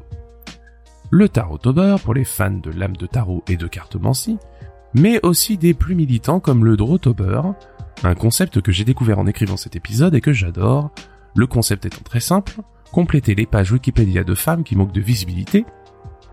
Le 1.09 1.29
Tarotober 1.29 1.95
pour 2.03 2.13
les 2.13 2.25
fans 2.25 2.51
de 2.51 2.69
lames 2.69 2.97
de 2.97 3.07
tarot 3.07 3.43
et 3.47 3.55
de 3.55 3.65
cartomancie, 3.65 4.37
mais 4.93 5.19
aussi 5.25 5.57
des 5.57 5.73
plus 5.73 5.95
militants 5.95 6.39
comme 6.39 6.65
le 6.65 6.75
Drotober, 6.75 7.41
un 8.03 8.15
concept 8.15 8.61
que 8.61 8.71
j'ai 8.71 8.83
découvert 8.83 9.19
en 9.19 9.25
écrivant 9.25 9.57
cet 9.57 9.75
épisode 9.75 10.13
et 10.13 10.21
que 10.21 10.33
j'adore, 10.33 10.91
le 11.35 11.47
concept 11.47 11.85
étant 11.85 12.03
très 12.03 12.19
simple, 12.19 12.57
compléter 12.91 13.33
les 13.33 13.45
pages 13.45 13.71
Wikipédia 13.71 14.23
de 14.23 14.35
femmes 14.35 14.63
qui 14.63 14.75
manquent 14.75 14.91
de 14.91 15.01
visibilité 15.01 15.65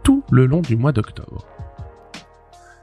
tout 0.02 0.24
le 0.30 0.44
long 0.44 0.60
du 0.60 0.76
mois 0.76 0.92
d'octobre. 0.92 1.46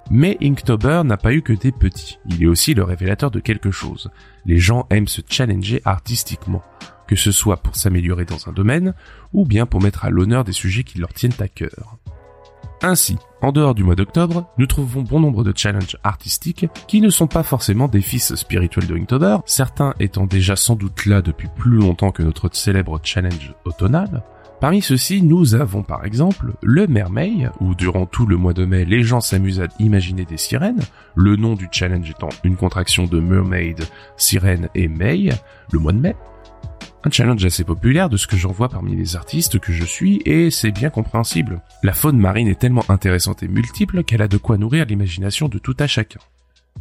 Mais 0.09 0.37
Inktober 0.41 1.01
n'a 1.03 1.17
pas 1.17 1.33
eu 1.33 1.41
que 1.41 1.53
des 1.53 1.71
petits, 1.71 2.19
il 2.29 2.41
est 2.41 2.47
aussi 2.47 2.73
le 2.73 2.83
révélateur 2.83 3.29
de 3.29 3.39
quelque 3.39 3.71
chose. 3.71 4.09
Les 4.45 4.57
gens 4.57 4.87
aiment 4.89 5.07
se 5.07 5.21
challenger 5.27 5.81
artistiquement, 5.83 6.63
que 7.07 7.17
ce 7.17 7.31
soit 7.31 7.57
pour 7.57 7.75
s'améliorer 7.75 8.23
dans 8.23 8.47
un 8.47 8.53
domaine, 8.53 8.93
ou 9.33 9.45
bien 9.45 9.65
pour 9.65 9.81
mettre 9.81 10.05
à 10.05 10.09
l'honneur 10.09 10.45
des 10.45 10.53
sujets 10.53 10.83
qui 10.83 10.99
leur 10.99 11.13
tiennent 11.13 11.33
à 11.39 11.49
cœur. 11.49 11.97
Ainsi, 12.81 13.17
en 13.41 13.51
dehors 13.51 13.73
du 13.73 13.83
mois 13.83 13.95
d'octobre, 13.95 14.47
nous 14.57 14.67
trouvons 14.67 15.01
bon 15.01 15.19
nombre 15.19 15.43
de 15.43 15.51
challenges 15.55 15.97
artistiques 16.03 16.67
qui 16.87 17.01
ne 17.01 17.09
sont 17.09 17.27
pas 17.27 17.43
forcément 17.43 17.87
des 17.87 18.01
fils 18.01 18.35
spirituels 18.35 18.87
de 18.87 18.95
Inktober, 18.95 19.37
certains 19.45 19.93
étant 19.99 20.25
déjà 20.25 20.55
sans 20.55 20.75
doute 20.75 21.05
là 21.05 21.21
depuis 21.21 21.49
plus 21.55 21.77
longtemps 21.77 22.11
que 22.11 22.23
notre 22.23 22.49
célèbre 22.53 22.99
challenge 23.03 23.53
automnal, 23.65 24.23
Parmi 24.59 24.81
ceux-ci, 24.81 25.21
nous 25.21 25.53
avons 25.53 25.83
par 25.83 26.03
exemple 26.03 26.53
le 26.63 26.87
Mermaid, 26.87 27.51
où 27.59 27.75
durant 27.75 28.07
tout 28.07 28.25
le 28.25 28.37
mois 28.37 28.53
de 28.53 28.65
mai, 28.65 28.85
les 28.85 29.03
gens 29.03 29.21
s'amusent 29.21 29.61
à 29.61 29.67
imaginer 29.77 30.25
des 30.25 30.37
sirènes, 30.37 30.81
le 31.15 31.35
nom 31.35 31.53
du 31.53 31.67
challenge 31.71 32.09
étant 32.09 32.29
une 32.43 32.55
contraction 32.55 33.05
de 33.05 33.19
Mermaid, 33.19 33.83
sirène 34.17 34.67
et 34.73 34.87
May, 34.87 35.29
le 35.71 35.77
mois 35.77 35.91
de 35.91 35.99
mai. 35.99 36.15
Un 37.03 37.11
challenge 37.11 37.45
assez 37.45 37.63
populaire 37.63 38.09
de 38.09 38.17
ce 38.17 38.25
que 38.25 38.35
j'en 38.35 38.51
vois 38.51 38.67
parmi 38.67 38.95
les 38.95 39.15
artistes 39.15 39.59
que 39.59 39.71
je 39.71 39.85
suis, 39.85 40.23
et 40.25 40.49
c'est 40.49 40.71
bien 40.71 40.89
compréhensible. 40.89 41.61
La 41.83 41.93
faune 41.93 42.17
marine 42.17 42.47
est 42.47 42.59
tellement 42.59 42.83
intéressante 42.89 43.43
et 43.43 43.47
multiple 43.47 44.03
qu'elle 44.03 44.23
a 44.23 44.27
de 44.27 44.37
quoi 44.37 44.57
nourrir 44.57 44.87
l'imagination 44.87 45.49
de 45.49 45.59
tout 45.59 45.75
à 45.79 45.85
chacun. 45.85 46.19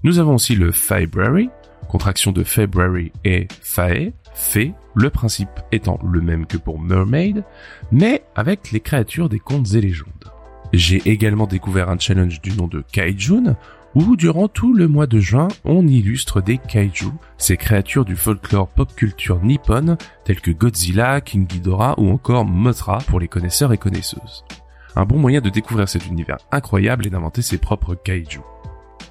Nous 0.02 0.18
avons 0.18 0.37
aussi 0.37 0.54
le 0.54 0.73
February, 0.73 1.50
contraction 1.88 2.33
de 2.33 2.42
February 2.42 3.12
et 3.25 3.49
Fae, 3.61 4.12
fait, 4.37 4.75
le 4.95 5.11
principe 5.11 5.49
étant 5.73 5.99
le 6.09 6.21
même 6.21 6.47
que 6.47 6.57
pour 6.57 6.78
Mermaid, 6.78 7.43
mais 7.90 8.23
avec 8.35 8.71
les 8.71 8.81
créatures 8.81 9.28
des 9.28 9.38
contes 9.38 9.73
et 9.75 9.81
légendes. 9.81 10.11
J'ai 10.73 11.02
également 11.07 11.47
découvert 11.47 11.88
un 11.88 11.99
challenge 11.99 12.40
du 12.43 12.52
nom 12.52 12.66
de 12.69 12.83
Kaijun, 12.93 13.57
où 13.97 14.14
durant 14.14 14.47
tout 14.47 14.75
le 14.75 14.88
mois 14.88 15.07
de 15.07 15.19
juin, 15.21 15.49
on 15.64 15.88
illustre 15.88 16.43
des 16.43 16.59
kaiju, 16.59 17.07
ces 17.38 17.57
créatures 17.57 18.05
du 18.05 18.14
folklore 18.14 18.69
pop 18.69 18.95
culture 18.95 19.43
nippon, 19.43 19.97
telles 20.25 20.43
que 20.43 20.50
Godzilla, 20.50 21.23
King 21.23 21.47
Ghidorah 21.47 21.95
ou 21.99 22.11
encore 22.11 22.45
Mothra 22.45 22.99
pour 23.07 23.21
les 23.21 23.28
connaisseurs 23.28 23.73
et 23.73 23.78
connaisseuses. 23.78 24.45
Un 24.97 25.07
bon 25.07 25.19
moyen 25.19 25.40
de 25.40 25.49
découvrir 25.49 25.88
cet 25.88 26.07
univers 26.07 26.37
incroyable 26.52 27.07
et 27.07 27.11
d'inventer 27.11 27.40
ses 27.40 27.57
propres 27.57 27.95
kaiju. 27.95 28.40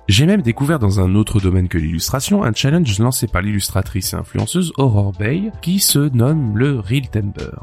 J'ai 0.07 0.27
même 0.27 0.43
découvert 0.43 0.77
dans 0.77 0.99
un 0.99 1.15
autre 1.15 1.39
domaine 1.39 1.67
que 1.67 1.79
l'illustration 1.79 2.43
un 2.43 2.53
challenge 2.53 2.99
lancé 2.99 3.25
par 3.25 3.41
l'illustratrice 3.41 4.13
et 4.13 4.15
influenceuse 4.15 4.71
Aurore 4.77 5.13
Bay 5.13 5.51
qui 5.63 5.79
se 5.79 5.97
nomme 5.97 6.57
le 6.57 6.79
Reel 6.79 7.09
Timber. 7.09 7.55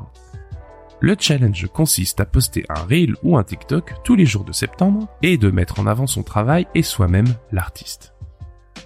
Le 0.98 1.14
challenge 1.18 1.68
consiste 1.72 2.18
à 2.20 2.24
poster 2.24 2.64
un 2.68 2.82
reel 2.82 3.14
ou 3.22 3.36
un 3.36 3.44
TikTok 3.44 3.94
tous 4.02 4.16
les 4.16 4.26
jours 4.26 4.44
de 4.44 4.52
septembre 4.52 5.08
et 5.22 5.36
de 5.36 5.50
mettre 5.50 5.78
en 5.78 5.86
avant 5.86 6.08
son 6.08 6.24
travail 6.24 6.66
et 6.74 6.82
soi-même 6.82 7.32
l'artiste. 7.52 8.14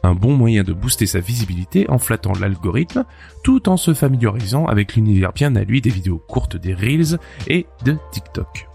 Un 0.02 0.14
bon 0.14 0.36
moyen 0.36 0.62
de 0.62 0.74
booster 0.74 1.06
sa 1.06 1.20
visibilité 1.20 1.88
en 1.88 1.98
flattant 1.98 2.32
l'algorithme 2.38 3.06
tout 3.42 3.70
en 3.70 3.78
se 3.78 3.94
familiarisant 3.94 4.66
avec 4.66 4.96
l'univers 4.96 5.32
bien 5.32 5.56
à 5.56 5.64
lui 5.64 5.80
des 5.80 5.90
vidéos 5.90 6.22
courtes 6.28 6.56
des 6.56 6.74
reels 6.74 7.18
et 7.48 7.66
de 7.84 7.96
TikTok. 8.12 8.68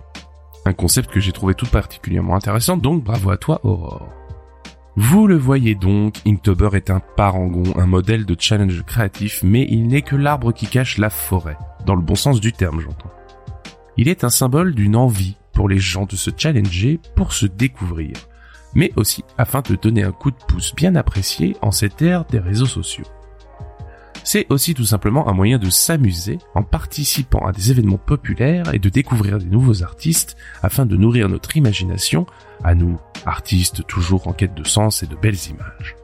Un 0.65 0.73
concept 0.73 1.11
que 1.11 1.19
j'ai 1.19 1.31
trouvé 1.31 1.53
tout 1.53 1.67
particulièrement 1.67 2.35
intéressant 2.35 2.77
donc 2.77 3.03
bravo 3.03 3.29
à 3.29 3.37
toi 3.37 3.59
Aurore. 3.63 4.20
Vous 4.97 5.25
le 5.25 5.37
voyez 5.37 5.73
donc, 5.73 6.15
Inktober 6.27 6.71
est 6.73 6.89
un 6.89 6.99
parangon, 6.99 7.63
un 7.77 7.85
modèle 7.85 8.25
de 8.25 8.35
challenge 8.37 8.83
créatif, 8.83 9.41
mais 9.41 9.65
il 9.69 9.87
n'est 9.87 10.01
que 10.01 10.17
l'arbre 10.17 10.51
qui 10.51 10.67
cache 10.67 10.97
la 10.97 11.09
forêt, 11.09 11.57
dans 11.85 11.95
le 11.95 12.01
bon 12.01 12.15
sens 12.15 12.41
du 12.41 12.51
terme 12.51 12.81
j'entends. 12.81 13.11
Il 13.95 14.09
est 14.09 14.25
un 14.25 14.29
symbole 14.29 14.75
d'une 14.75 14.97
envie 14.97 15.37
pour 15.53 15.69
les 15.69 15.79
gens 15.79 16.05
de 16.05 16.17
se 16.17 16.29
challenger 16.35 16.99
pour 17.15 17.31
se 17.31 17.45
découvrir, 17.45 18.13
mais 18.73 18.91
aussi 18.97 19.23
afin 19.37 19.61
de 19.61 19.75
donner 19.75 20.03
un 20.03 20.11
coup 20.11 20.31
de 20.31 20.43
pouce 20.47 20.75
bien 20.75 20.95
apprécié 20.95 21.55
en 21.61 21.71
cette 21.71 22.01
ère 22.01 22.25
des 22.25 22.39
réseaux 22.39 22.65
sociaux. 22.65 23.05
C'est 24.23 24.45
aussi 24.49 24.73
tout 24.73 24.85
simplement 24.85 25.27
un 25.27 25.33
moyen 25.33 25.57
de 25.57 25.69
s'amuser 25.69 26.37
en 26.53 26.63
participant 26.63 27.45
à 27.45 27.51
des 27.51 27.71
événements 27.71 27.97
populaires 27.97 28.73
et 28.73 28.79
de 28.79 28.89
découvrir 28.89 29.39
des 29.39 29.45
nouveaux 29.45 29.83
artistes 29.83 30.37
afin 30.61 30.85
de 30.85 30.95
nourrir 30.95 31.27
notre 31.27 31.57
imagination 31.57 32.25
à 32.63 32.75
nous, 32.75 32.99
artistes 33.25 33.85
toujours 33.87 34.27
en 34.27 34.33
quête 34.33 34.53
de 34.53 34.63
sens 34.63 35.03
et 35.03 35.07
de 35.07 35.15
belles 35.15 35.49
images. 35.49 35.95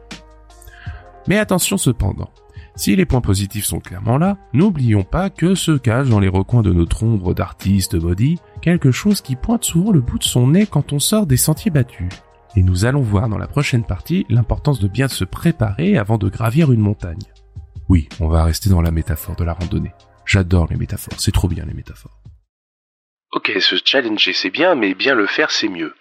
Mais 1.28 1.38
attention 1.38 1.78
cependant, 1.78 2.30
si 2.76 2.96
les 2.96 3.06
points 3.06 3.22
positifs 3.22 3.66
sont 3.66 3.80
clairement 3.80 4.18
là, 4.18 4.38
n'oublions 4.54 5.04
pas 5.04 5.30
que 5.30 5.56
se 5.56 5.72
cache 5.72 6.10
dans 6.10 6.20
les 6.20 6.28
recoins 6.28 6.62
de 6.62 6.72
notre 6.72 7.04
ombre 7.04 7.34
d'artistes 7.34 7.96
body 7.96 8.40
quelque 8.62 8.92
chose 8.92 9.22
qui 9.22 9.36
pointe 9.36 9.64
souvent 9.64 9.92
le 9.92 10.02
bout 10.02 10.20
de 10.20 10.24
son 10.24 10.48
nez 10.48 10.66
quand 10.66 10.94
on 10.94 11.00
sort 11.00 11.26
des 11.26 11.38
sentiers 11.38 11.72
battus. 11.72 12.10
Et 12.56 12.64
nous 12.64 12.86
allons 12.86 13.02
voir 13.02 13.30
dans 13.30 13.38
la 13.38 13.48
prochaine 13.48 13.84
partie 13.84 14.26
l'importance 14.30 14.80
de 14.80 14.88
bien 14.88 15.08
se 15.08 15.26
préparer 15.26 15.98
avant 15.98 16.18
de 16.18 16.30
gravir 16.30 16.72
une 16.72 16.82
montagne. 16.82 17.18
Oui, 17.90 18.10
on 18.20 18.28
va 18.28 18.44
rester 18.44 18.70
dans 18.70 18.82
la 18.82 18.92
métaphore 18.92 19.36
de 19.36 19.44
la 19.44 19.54
randonnée. 19.54 19.94
J'adore 20.26 20.68
les 20.70 20.76
métaphores, 20.76 21.20
c'est 21.20 21.32
trop 21.32 21.48
bien 21.48 21.66
les 21.66 21.74
métaphores. 21.74 22.22
Ok, 23.32 23.52
ce 23.60 23.76
challenge 23.84 24.30
c'est 24.34 24.50
bien, 24.50 24.76
mais 24.76 24.94
bien 24.94 25.16
le 25.16 25.28
faire 25.28 25.52
c'est 25.52 25.70
mieux. 25.70 25.94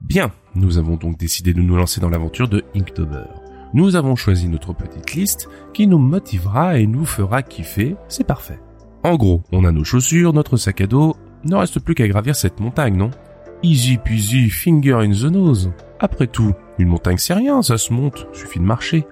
Bien, 0.00 0.32
nous 0.54 0.78
avons 0.78 0.96
donc 0.96 1.16
décidé 1.16 1.54
de 1.54 1.62
nous 1.62 1.76
lancer 1.76 2.00
dans 2.00 2.10
l'aventure 2.10 2.48
de 2.48 2.64
Inktober. 2.74 3.24
Nous 3.72 3.96
avons 3.96 4.16
choisi 4.16 4.48
notre 4.48 4.74
petite 4.74 5.14
liste 5.14 5.48
qui 5.72 5.86
nous 5.86 5.98
motivera 5.98 6.78
et 6.78 6.86
nous 6.86 7.06
fera 7.06 7.42
kiffer, 7.42 7.96
c'est 8.08 8.26
parfait. 8.26 8.60
En 9.02 9.16
gros, 9.16 9.42
on 9.50 9.64
a 9.64 9.72
nos 9.72 9.84
chaussures, 9.84 10.32
notre 10.32 10.56
sac 10.56 10.82
à 10.82 10.86
dos, 10.86 11.16
ne 11.44 11.56
reste 11.56 11.80
plus 11.80 11.94
qu'à 11.94 12.06
gravir 12.06 12.36
cette 12.36 12.60
montagne, 12.60 12.96
non? 12.96 13.10
Easy 13.62 13.96
peasy, 13.96 14.50
finger 14.50 14.94
in 14.94 15.12
the 15.12 15.32
nose. 15.32 15.72
Après 16.00 16.26
tout, 16.26 16.52
une 16.78 16.88
montagne 16.88 17.16
c'est 17.16 17.34
rien, 17.34 17.62
ça 17.62 17.78
se 17.78 17.92
monte, 17.92 18.26
suffit 18.32 18.58
de 18.58 18.64
marcher. 18.64 19.06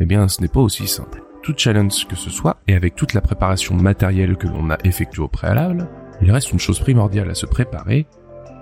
Eh 0.00 0.06
bien, 0.06 0.28
ce 0.28 0.40
n'est 0.40 0.48
pas 0.48 0.60
aussi 0.60 0.86
simple. 0.86 1.22
Tout 1.42 1.54
challenge 1.56 2.06
que 2.06 2.16
ce 2.16 2.30
soit, 2.30 2.58
et 2.68 2.74
avec 2.74 2.94
toute 2.94 3.14
la 3.14 3.20
préparation 3.20 3.74
matérielle 3.74 4.36
que 4.36 4.46
l'on 4.46 4.70
a 4.70 4.78
effectuée 4.84 5.22
au 5.22 5.28
préalable, 5.28 5.88
il 6.20 6.30
reste 6.30 6.52
une 6.52 6.58
chose 6.58 6.78
primordiale 6.78 7.30
à 7.30 7.34
se 7.34 7.46
préparer, 7.46 8.06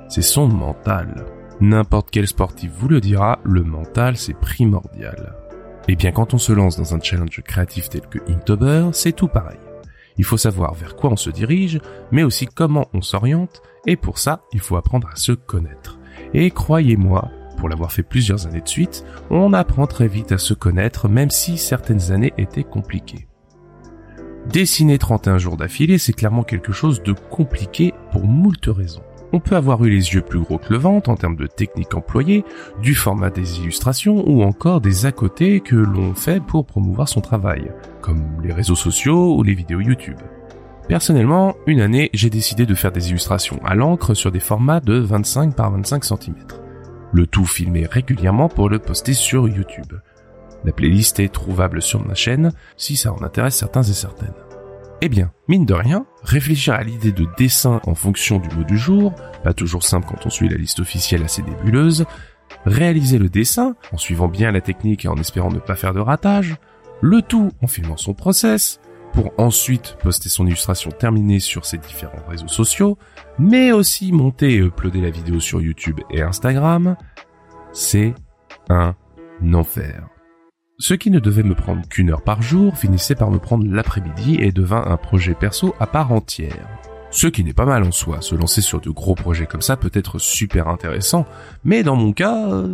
c'est 0.09 0.23
son 0.23 0.49
mental. 0.49 1.27
N'importe 1.61 2.09
quel 2.11 2.27
sportif 2.27 2.73
vous 2.77 2.89
le 2.89 3.01
dira, 3.01 3.39
le 3.45 3.63
mental 3.63 4.17
c'est 4.17 4.35
primordial. 4.35 5.35
Et 5.89 5.95
bien 5.95 6.11
quand 6.11 6.35
on 6.35 6.39
se 6.39 6.53
lance 6.53 6.77
dans 6.77 6.95
un 6.95 7.01
challenge 7.01 7.43
créatif 7.43 7.91
tel 7.91 8.03
que 8.03 8.19
Inktober, 8.29 8.91
c'est 8.93 9.13
tout 9.13 9.29
pareil. 9.29 9.59
Il 10.17 10.25
faut 10.25 10.37
savoir 10.37 10.75
vers 10.75 10.97
quoi 10.97 11.11
on 11.11 11.17
se 11.17 11.31
dirige, 11.31 11.81
mais 12.11 12.23
aussi 12.23 12.47
comment 12.47 12.89
on 12.93 13.03
s'oriente, 13.03 13.63
et 13.87 13.97
pour 13.97 14.19
ça, 14.19 14.43
il 14.53 14.61
faut 14.61 14.77
apprendre 14.77 15.09
à 15.13 15.17
se 15.17 15.33
connaître. 15.33 15.99
Et 16.35 16.51
croyez-moi, 16.51 17.31
pour 17.61 17.69
l'avoir 17.69 17.93
fait 17.93 18.03
plusieurs 18.03 18.47
années 18.47 18.63
de 18.63 18.69
suite, 18.69 19.05
on 19.29 19.53
apprend 19.53 19.87
très 19.87 20.09
vite 20.09 20.33
à 20.33 20.39
se 20.39 20.55
connaître, 20.55 21.09
même 21.09 21.31
si 21.31 21.59
certaines 21.59 22.11
années 22.11 22.33
étaient 22.39 22.65
compliquées. 22.65 23.29
Dessiner 24.51 24.97
31 24.97 25.37
jours 25.37 25.59
d'affilée, 25.59 25.99
c'est 25.99 26.15
clairement 26.15 26.43
quelque 26.43 26.73
chose 26.73 27.03
de 27.03 27.13
compliqué 27.13 27.93
pour 28.13 28.25
moult 28.25 28.67
raisons. 28.67 29.03
On 29.33 29.41
peut 29.41 29.57
avoir 29.57 29.85
eu 29.85 29.91
les 29.91 30.15
yeux 30.15 30.23
plus 30.23 30.41
gros 30.41 30.57
que 30.57 30.73
le 30.73 30.79
ventre 30.79 31.11
en 31.11 31.17
termes 31.17 31.37
de 31.37 31.47
techniques 31.47 31.95
employées, 31.95 32.45
du 32.83 32.95
format 32.95 33.29
des 33.29 33.61
illustrations 33.61 34.27
ou 34.27 34.43
encore 34.43 34.81
des 34.81 35.05
à 35.05 35.13
côté 35.13 35.61
que 35.61 35.77
l'on 35.77 36.15
fait 36.15 36.43
pour 36.43 36.65
promouvoir 36.65 37.09
son 37.09 37.21
travail, 37.21 37.71
comme 38.01 38.25
les 38.43 38.55
réseaux 38.55 38.75
sociaux 38.75 39.37
ou 39.37 39.43
les 39.43 39.55
vidéos 39.55 39.81
YouTube. 39.81 40.19
Personnellement, 40.89 41.55
une 41.67 41.83
année, 41.83 42.09
j'ai 42.15 42.31
décidé 42.31 42.65
de 42.65 42.75
faire 42.75 42.91
des 42.91 43.11
illustrations 43.11 43.61
à 43.65 43.75
l'encre 43.75 44.15
sur 44.15 44.33
des 44.33 44.41
formats 44.41 44.81
de 44.81 44.95
25 44.95 45.55
par 45.55 45.71
25 45.71 46.05
cm. 46.05 46.35
Le 47.13 47.27
tout 47.27 47.47
filmé 47.47 47.87
régulièrement 47.87 48.49
pour 48.49 48.69
le 48.69 48.79
poster 48.79 49.15
sur 49.15 49.49
YouTube. 49.49 49.95
La 50.65 50.73
playlist 50.73 51.21
est 51.21 51.33
trouvable 51.33 51.83
sur 51.83 52.07
ma 52.07 52.15
chaîne 52.15 52.53
si 52.77 52.97
ça 52.97 53.13
en 53.13 53.23
intéresse 53.23 53.57
certains 53.57 53.83
et 53.83 53.93
certaines. 53.93 54.35
Eh 55.03 55.09
bien, 55.09 55.33
mine 55.49 55.65
de 55.65 55.73
rien, 55.73 56.05
réfléchir 56.23 56.75
à 56.75 56.83
l'idée 56.83 57.13
de 57.13 57.27
dessin 57.39 57.81
en 57.85 57.95
fonction 57.95 58.39
du 58.39 58.55
mot 58.55 58.65
du 58.65 58.77
jour, 58.77 59.15
pas 59.43 59.55
toujours 59.55 59.83
simple 59.83 60.07
quand 60.09 60.27
on 60.27 60.31
suit 60.31 60.49
la 60.49 60.59
liste 60.59 60.81
officielle 60.81 61.23
assez 61.23 61.43
nébuleuse, 61.43 62.05
réaliser 62.67 63.19
le 63.19 63.29
dessin 63.31 63.77
en 63.93 63.97
suivant 63.97 64.29
bien 64.29 64.51
la 64.51 64.61
technique 64.61 65.07
et 65.07 65.09
en 65.09 65.17
espérant 65.17 65.51
ne 65.51 65.59
pas 65.59 65.77
faire 65.77 65.95
de 65.95 66.01
ratage, 66.01 66.57
le 67.01 67.23
tout 67.23 67.51
en 67.63 67.67
filmant 67.67 67.97
son 67.97 68.13
process, 68.13 68.80
pour 69.13 69.33
ensuite 69.39 69.97
poster 70.03 70.29
son 70.29 70.47
illustration 70.47 70.91
terminée 70.91 71.41
sur 71.41 71.65
ses 71.65 71.79
différents 71.79 72.25
réseaux 72.29 72.49
sociaux, 72.49 72.99
mais 73.39 73.73
aussi 73.73 74.13
monter 74.13 74.55
et 74.55 74.59
uploader 74.59 75.01
la 75.01 75.11
vidéo 75.11 75.41
sur 75.41 75.61
YouTube 75.61 76.01
et 76.11 76.23
Instagram, 76.23 76.97
c'est 77.73 78.15
un 78.69 78.95
enfer. 79.53 80.07
Ce 80.79 80.95
qui 80.95 81.11
ne 81.11 81.19
devait 81.19 81.43
me 81.43 81.55
prendre 81.55 81.87
qu'une 81.89 82.11
heure 82.11 82.23
par 82.23 82.41
jour 82.41 82.77
finissait 82.77 83.15
par 83.15 83.31
me 83.31 83.39
prendre 83.39 83.67
l'après-midi 83.67 84.39
et 84.41 84.51
devint 84.51 84.85
un 84.87 84.97
projet 84.97 85.35
perso 85.35 85.75
à 85.79 85.87
part 85.87 86.13
entière. 86.13 86.69
Ce 87.11 87.27
qui 87.27 87.43
n'est 87.43 87.53
pas 87.53 87.67
mal 87.67 87.83
en 87.83 87.91
soi, 87.91 88.21
se 88.21 88.37
lancer 88.37 88.61
sur 88.61 88.81
de 88.81 88.89
gros 88.89 89.17
projets 89.17 89.47
comme 89.47 89.63
ça 89.63 89.77
peut 89.77 89.91
être 89.93 90.19
super 90.19 90.69
intéressant, 90.69 91.27
mais 91.65 91.83
dans 91.83 91.97
mon 91.97 92.13
cas, 92.13 92.65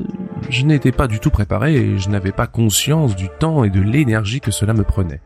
je 0.51 0.67
n'étais 0.67 0.93
pas 0.93 1.09
du 1.09 1.21
tout 1.21 1.31
préparé 1.31 1.75
et 1.75 1.99
je 1.99 2.11
n'avais 2.11 2.33
pas 2.33 2.47
conscience 2.47 3.17
du 3.17 3.29
temps 3.41 3.65
et 3.65 3.71
de 3.71 3.81
l'énergie 3.81 4.41
que 4.41 4.51
cela 4.51 4.75
me 4.75 4.85
prenait. 4.85 5.23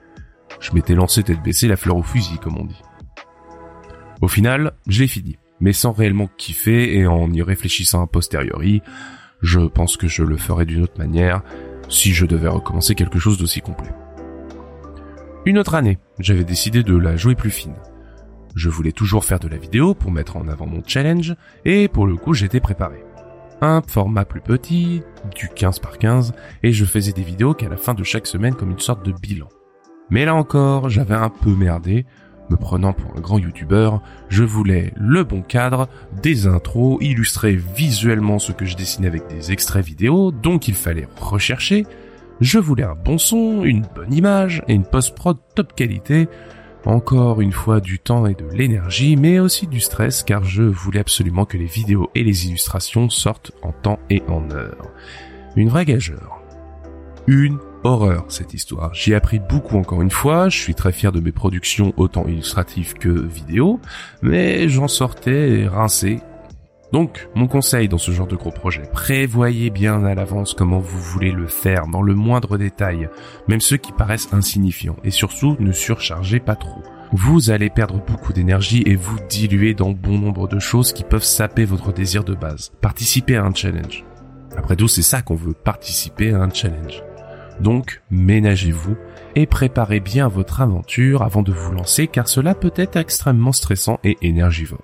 Je 0.61 0.73
m'étais 0.73 0.95
lancé 0.95 1.23
tête 1.23 1.43
baissée 1.43 1.69
la 1.69 1.77
fleur 1.77 1.97
au 1.97 2.03
fusil, 2.03 2.39
comme 2.39 2.59
on 2.59 2.67
dit. 2.67 2.83
Au 4.21 4.29
final, 4.29 4.73
je 4.87 5.01
l'ai 5.01 5.09
fini, 5.09 5.39
mais 5.61 5.73
sans 5.73 5.93
réellement 5.93 6.29
kiffer 6.37 6.97
et 6.97 7.07
en 7.07 7.33
y 7.33 7.43
réfléchissant 7.43 8.03
a 8.03 8.07
posteriori, 8.07 8.83
je 9.41 9.61
pense 9.61 9.97
que 9.97 10.09
je 10.09 10.23
le 10.23 10.37
ferai 10.37 10.67
d'une 10.67 10.83
autre 10.83 10.99
manière, 10.99 11.43
si 11.89 12.13
je 12.13 12.27
devais 12.27 12.49
recommencer 12.49 12.95
quelque 12.95 13.19
chose 13.19 13.39
d'aussi 13.39 13.61
complet. 13.61 13.91
Une 15.47 15.59
autre 15.59 15.75
année, 15.75 15.99
j'avais 16.19 16.45
décidé 16.45 16.83
de 16.83 16.97
la 16.97 17.17
jouer 17.17 17.35
plus 17.35 17.51
fine. 17.51 17.75
Je 18.55 18.69
voulais 18.69 18.93
toujours 18.93 19.25
faire 19.25 19.41
de 19.41 19.49
la 19.49 19.57
vidéo 19.57 19.95
pour 19.95 20.11
mettre 20.11 20.37
en 20.37 20.49
avant 20.49 20.67
mon 20.67 20.83
challenge, 20.87 21.35
et 21.65 21.89
pour 21.89 22.07
le 22.07 22.17
coup 22.17 22.35
j'étais 22.35 22.61
préparé. 22.61 23.03
Un 23.63 23.81
format 23.87 24.25
plus 24.27 24.41
petit, 24.41 25.03
du 25.35 25.49
15 25.49 25.79
par 25.79 25.99
15, 25.99 26.35
et 26.63 26.73
je 26.73 26.85
faisais 26.85 27.13
des 27.13 27.23
vidéos 27.23 27.55
qu'à 27.55 27.69
la 27.69 27.77
fin 27.77 27.95
de 27.95 28.05
chaque 28.05 28.27
semaine 28.27 28.55
comme 28.55 28.71
une 28.71 28.81
sorte 28.81 29.05
de 29.05 29.13
bilan. 29.13 29.49
Mais 30.11 30.25
là 30.25 30.35
encore, 30.35 30.89
j'avais 30.89 31.15
un 31.15 31.31
peu 31.31 31.55
merdé, 31.55 32.05
Me 32.51 32.57
prenant 32.57 32.93
pour 32.93 33.17
un 33.17 33.21
grand 33.21 33.39
youtubeur, 33.39 34.03
je 34.29 34.43
voulais 34.43 34.93
le 34.97 35.23
bon 35.23 35.41
cadre, 35.41 35.89
des 36.21 36.49
intros, 36.49 36.99
illustrer 37.01 37.55
visuellement 37.55 38.41
ce 38.41 38.51
que 38.51 38.65
je 38.65 38.77
dessinais 38.77 39.07
avec 39.07 39.29
des 39.29 39.53
extraits 39.53 39.87
vidéo, 39.87 40.33
donc 40.33 40.67
il 40.67 40.75
fallait 40.75 41.07
rechercher. 41.21 41.87
Je 42.41 42.59
voulais 42.59 42.83
un 42.83 42.97
bon 42.97 43.19
son, 43.19 43.63
une 43.63 43.87
bonne 43.95 44.13
image 44.13 44.63
et 44.67 44.75
une 44.75 44.85
post-prod 44.85 45.37
top 45.55 45.75
qualité. 45.75 46.27
Encore 46.87 47.41
une 47.41 47.53
fois 47.53 47.81
du 47.81 47.99
temps 48.01 48.27
et 48.27 48.35
de 48.35 48.47
l'énergie, 48.53 49.15
mais 49.15 49.39
aussi 49.39 49.69
du 49.69 49.79
stress 49.79 50.25
car 50.25 50.43
je 50.43 50.63
voulais 50.63 51.01
absolument 51.01 51.45
que 51.45 51.59
les 51.59 51.67
vidéos 51.67 52.11
et 52.17 52.25
les 52.25 52.47
illustrations 52.47 53.11
sortent 53.11 53.53
en 53.63 53.71
temps 53.71 54.01
et 54.09 54.23
en 54.29 54.51
heure. 54.51 54.91
Une 55.55 55.69
vraie 55.69 55.85
gageure. 55.85 56.41
Une 57.27 57.59
horreur 57.85 58.25
cette 58.29 58.55
histoire. 58.55 58.95
J'y 58.95 59.13
ai 59.13 59.15
appris 59.15 59.39
beaucoup 59.39 59.77
encore 59.77 60.03
une 60.03 60.11
fois, 60.11 60.49
je 60.49 60.59
suis 60.59 60.75
très 60.75 60.93
fier 60.93 61.13
de 61.13 61.21
mes 61.21 61.33
productions 61.33 61.93
autant 61.97 62.27
illustratives 62.27 62.95
que 62.95 63.09
vidéo, 63.09 63.81
mais 64.23 64.69
j'en 64.69 64.89
sortais 64.89 65.67
rincé. 65.67 66.21
Donc, 66.93 67.29
mon 67.37 67.47
conseil 67.47 67.89
dans 67.89 67.99
ce 67.99 68.11
genre 68.11 68.27
de 68.27 68.35
gros 68.35 68.51
projet, 68.51 68.83
prévoyez 68.93 69.71
bien 69.71 70.05
à 70.05 70.15
l'avance 70.15 70.55
comment 70.55 70.81
vous 70.81 70.99
voulez 70.99 71.31
le 71.31 71.47
faire, 71.47 71.87
dans 71.87 72.03
le 72.03 72.15
moindre 72.15 72.59
détail, 72.59 73.09
même 73.47 73.61
ceux 73.61 73.77
qui 73.77 73.93
paraissent 73.93 74.33
insignifiants, 74.33 74.97
et 75.05 75.13
surtout 75.13 75.57
ne 75.61 75.71
surchargez 75.71 76.41
pas 76.41 76.57
trop. 76.57 76.83
Vous 77.13 77.51
allez 77.51 77.71
perdre 77.71 78.03
beaucoup 78.05 78.33
d'énergie 78.33 78.83
et 78.87 78.97
vous 78.97 79.19
diluer 79.29 79.75
dans 79.75 79.91
bon 79.91 80.19
nombre 80.19 80.49
de 80.49 80.59
choses 80.59 80.93
qui 80.93 81.05
peuvent 81.05 81.25
saper 81.25 81.65
votre 81.65 81.93
désir 81.93 82.25
de 82.25 82.35
base. 82.35 82.73
Participez 82.81 83.37
à 83.37 83.45
un 83.45 83.55
challenge. 83.55 84.05
Après 84.57 84.77
tout, 84.77 84.89
c'est 84.89 85.03
ça 85.03 85.23
qu'on 85.23 85.35
veut, 85.35 85.55
participer 85.55 86.33
à 86.33 86.41
un 86.41 86.51
challenge. 86.51 87.03
Donc, 87.61 88.01
ménagez-vous 88.11 88.97
et 89.37 89.47
préparez 89.47 90.01
bien 90.01 90.29
votre 90.29 90.61
aventure 90.61 91.23
avant 91.23 91.43
de 91.43 91.53
vous 91.53 91.73
lancer 91.73 92.07
car 92.07 92.27
cela 92.27 92.55
peut 92.55 92.73
être 92.77 92.97
extrêmement 92.97 93.53
stressant 93.53 93.99
et 94.03 94.17
énergivore. 94.23 94.83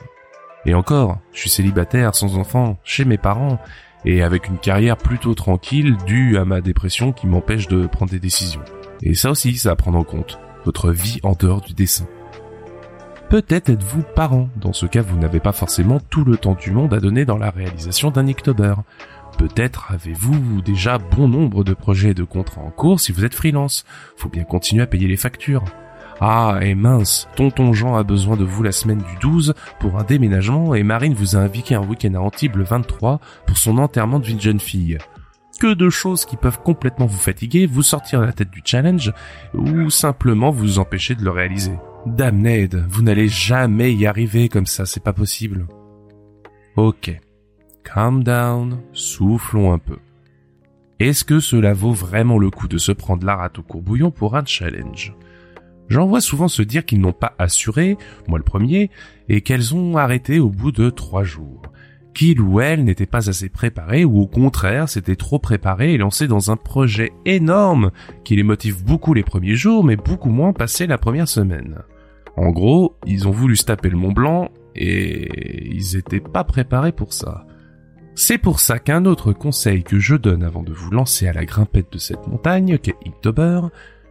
Et 0.66 0.74
encore, 0.74 1.18
je 1.32 1.40
suis 1.40 1.50
célibataire, 1.50 2.14
sans 2.14 2.36
enfant, 2.36 2.78
chez 2.82 3.04
mes 3.04 3.18
parents, 3.18 3.58
et 4.04 4.22
avec 4.22 4.48
une 4.48 4.58
carrière 4.58 4.96
plutôt 4.96 5.34
tranquille 5.34 5.96
due 6.06 6.36
à 6.36 6.44
ma 6.44 6.60
dépression 6.60 7.12
qui 7.12 7.26
m'empêche 7.26 7.68
de 7.68 7.86
prendre 7.86 8.10
des 8.10 8.20
décisions. 8.20 8.62
Et 9.02 9.14
ça 9.14 9.30
aussi, 9.30 9.56
ça 9.56 9.72
à 9.72 9.76
prendre 9.76 9.98
en 9.98 10.04
compte, 10.04 10.38
votre 10.64 10.90
vie 10.90 11.20
en 11.22 11.32
dehors 11.32 11.60
du 11.60 11.72
dessin. 11.72 12.06
Peut-être 13.28 13.70
êtes-vous 13.70 14.02
parent, 14.14 14.48
dans 14.56 14.72
ce 14.72 14.86
cas 14.86 15.02
vous 15.02 15.18
n'avez 15.18 15.40
pas 15.40 15.52
forcément 15.52 15.98
tout 15.98 16.24
le 16.24 16.36
temps 16.36 16.54
du 16.54 16.70
monde 16.70 16.94
à 16.94 17.00
donner 17.00 17.24
dans 17.24 17.38
la 17.38 17.50
réalisation 17.50 18.12
d'un 18.12 18.28
Inktober. 18.28 18.74
Peut-être 19.38 19.92
avez-vous 19.92 20.62
déjà 20.62 20.98
bon 20.98 21.28
nombre 21.28 21.62
de 21.62 21.74
projets 21.74 22.10
et 22.10 22.14
de 22.14 22.24
contrats 22.24 22.62
en 22.62 22.70
cours 22.70 23.00
si 23.00 23.12
vous 23.12 23.24
êtes 23.24 23.34
freelance. 23.34 23.84
Faut 24.16 24.30
bien 24.30 24.44
continuer 24.44 24.82
à 24.82 24.86
payer 24.86 25.08
les 25.08 25.16
factures. 25.16 25.64
Ah, 26.20 26.58
et 26.62 26.74
mince, 26.74 27.28
tonton 27.36 27.74
Jean 27.74 27.96
a 27.96 28.02
besoin 28.02 28.36
de 28.36 28.44
vous 28.44 28.62
la 28.62 28.72
semaine 28.72 29.02
du 29.02 29.16
12 29.20 29.52
pour 29.78 29.98
un 29.98 30.04
déménagement 30.04 30.74
et 30.74 30.82
Marine 30.82 31.12
vous 31.12 31.36
a 31.36 31.40
invité 31.40 31.74
un 31.74 31.82
week-end 31.82 32.14
à 32.14 32.20
Antibes 32.20 32.56
le 32.56 32.64
23 32.64 33.20
pour 33.46 33.58
son 33.58 33.76
enterrement 33.76 34.18
de 34.18 34.24
jeune 34.24 34.60
fille. 34.60 34.96
Que 35.60 35.74
de 35.74 35.90
choses 35.90 36.24
qui 36.24 36.36
peuvent 36.36 36.60
complètement 36.62 37.06
vous 37.06 37.18
fatiguer, 37.18 37.66
vous 37.66 37.82
sortir 37.82 38.20
de 38.20 38.26
la 38.26 38.32
tête 38.32 38.50
du 38.50 38.62
challenge 38.64 39.12
ou 39.52 39.90
simplement 39.90 40.50
vous 40.50 40.78
empêcher 40.78 41.14
de 41.14 41.24
le 41.24 41.30
réaliser. 41.30 41.72
Damned, 42.06 42.86
vous 42.88 43.02
n'allez 43.02 43.28
jamais 43.28 43.92
y 43.92 44.06
arriver 44.06 44.48
comme 44.48 44.66
ça, 44.66 44.86
c'est 44.86 45.02
pas 45.02 45.12
possible. 45.12 45.66
Ok. 46.76 47.18
Calm 47.94 48.24
down, 48.24 48.78
soufflons 48.92 49.72
un 49.72 49.78
peu. 49.78 49.98
Est-ce 50.98 51.24
que 51.24 51.38
cela 51.38 51.72
vaut 51.72 51.92
vraiment 51.92 52.38
le 52.38 52.50
coup 52.50 52.66
de 52.66 52.78
se 52.78 52.90
prendre 52.90 53.24
la 53.24 53.36
rate 53.36 53.60
au 53.60 53.62
courbouillon 53.62 54.10
pour 54.10 54.34
un 54.36 54.44
challenge? 54.44 55.14
J'en 55.88 56.06
vois 56.06 56.20
souvent 56.20 56.48
se 56.48 56.62
dire 56.62 56.84
qu'ils 56.84 57.00
n'ont 57.00 57.12
pas 57.12 57.34
assuré, 57.38 57.96
moi 58.26 58.38
le 58.38 58.44
premier, 58.44 58.90
et 59.28 59.40
qu'elles 59.40 59.74
ont 59.74 59.96
arrêté 59.96 60.40
au 60.40 60.50
bout 60.50 60.72
de 60.72 60.90
trois 60.90 61.22
jours. 61.22 61.62
Qu'ils 62.12 62.40
ou 62.40 62.60
elles 62.60 62.82
n'étaient 62.82 63.06
pas 63.06 63.28
assez 63.28 63.48
préparés 63.48 64.04
ou 64.04 64.20
au 64.20 64.26
contraire 64.26 64.88
s'étaient 64.88 65.16
trop 65.16 65.38
préparés 65.38 65.94
et 65.94 65.98
lancés 65.98 66.26
dans 66.26 66.50
un 66.50 66.56
projet 66.56 67.12
énorme 67.24 67.92
qui 68.24 68.34
les 68.34 68.42
motive 68.42 68.84
beaucoup 68.84 69.14
les 69.14 69.22
premiers 69.22 69.54
jours 69.54 69.84
mais 69.84 69.96
beaucoup 69.96 70.30
moins 70.30 70.52
passé 70.52 70.88
la 70.88 70.98
première 70.98 71.28
semaine. 71.28 71.82
En 72.36 72.50
gros, 72.50 72.96
ils 73.06 73.28
ont 73.28 73.32
voulu 73.32 73.54
se 73.54 73.64
taper 73.64 73.90
le 73.90 73.96
Mont 73.96 74.12
Blanc 74.12 74.50
et 74.74 75.68
ils 75.72 75.96
étaient 75.96 76.20
pas 76.20 76.44
préparés 76.44 76.92
pour 76.92 77.12
ça. 77.12 77.45
C'est 78.18 78.38
pour 78.38 78.60
ça 78.60 78.78
qu'un 78.78 79.04
autre 79.04 79.34
conseil 79.34 79.84
que 79.84 79.98
je 79.98 80.16
donne 80.16 80.42
avant 80.42 80.62
de 80.62 80.72
vous 80.72 80.90
lancer 80.90 81.28
à 81.28 81.34
la 81.34 81.44
grimpette 81.44 81.92
de 81.92 81.98
cette 81.98 82.26
montagne 82.26 82.78
qu'est 82.78 82.96
Inktober, 83.06 83.60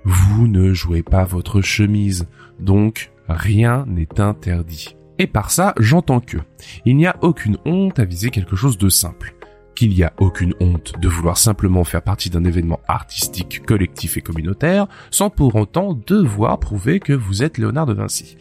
vous 0.03 0.47
ne 0.47 0.73
jouez 0.73 1.01
pas 1.01 1.23
votre 1.23 1.61
chemise, 1.61 2.27
donc 2.59 3.11
rien 3.27 3.83
n'est 3.87 4.21
interdit. 4.21 4.95
Et 5.17 5.25
par 5.25 5.49
ça, 5.49 5.73
j'entends 5.79 6.19
que 6.19 6.37
il 6.85 6.97
n'y 6.97 7.07
a 7.07 7.15
aucune 7.21 7.57
honte 7.65 7.97
à 7.97 8.05
viser 8.05 8.29
quelque 8.29 8.55
chose 8.55 8.77
de 8.77 8.89
simple, 8.89 9.33
qu'il 9.73 9.89
n'y 9.89 10.03
a 10.03 10.13
aucune 10.19 10.53
honte 10.59 10.93
de 11.01 11.07
vouloir 11.07 11.39
simplement 11.39 11.83
faire 11.83 12.03
partie 12.03 12.29
d'un 12.29 12.43
événement 12.43 12.81
artistique 12.87 13.65
collectif 13.65 14.17
et 14.17 14.21
communautaire, 14.21 14.85
sans 15.09 15.31
pour 15.31 15.55
autant 15.55 15.99
devoir 16.05 16.59
prouver 16.59 16.99
que 16.99 17.13
vous 17.13 17.41
êtes 17.41 17.57
Léonard 17.57 17.87
de 17.87 17.95
Vinci. 17.95 18.37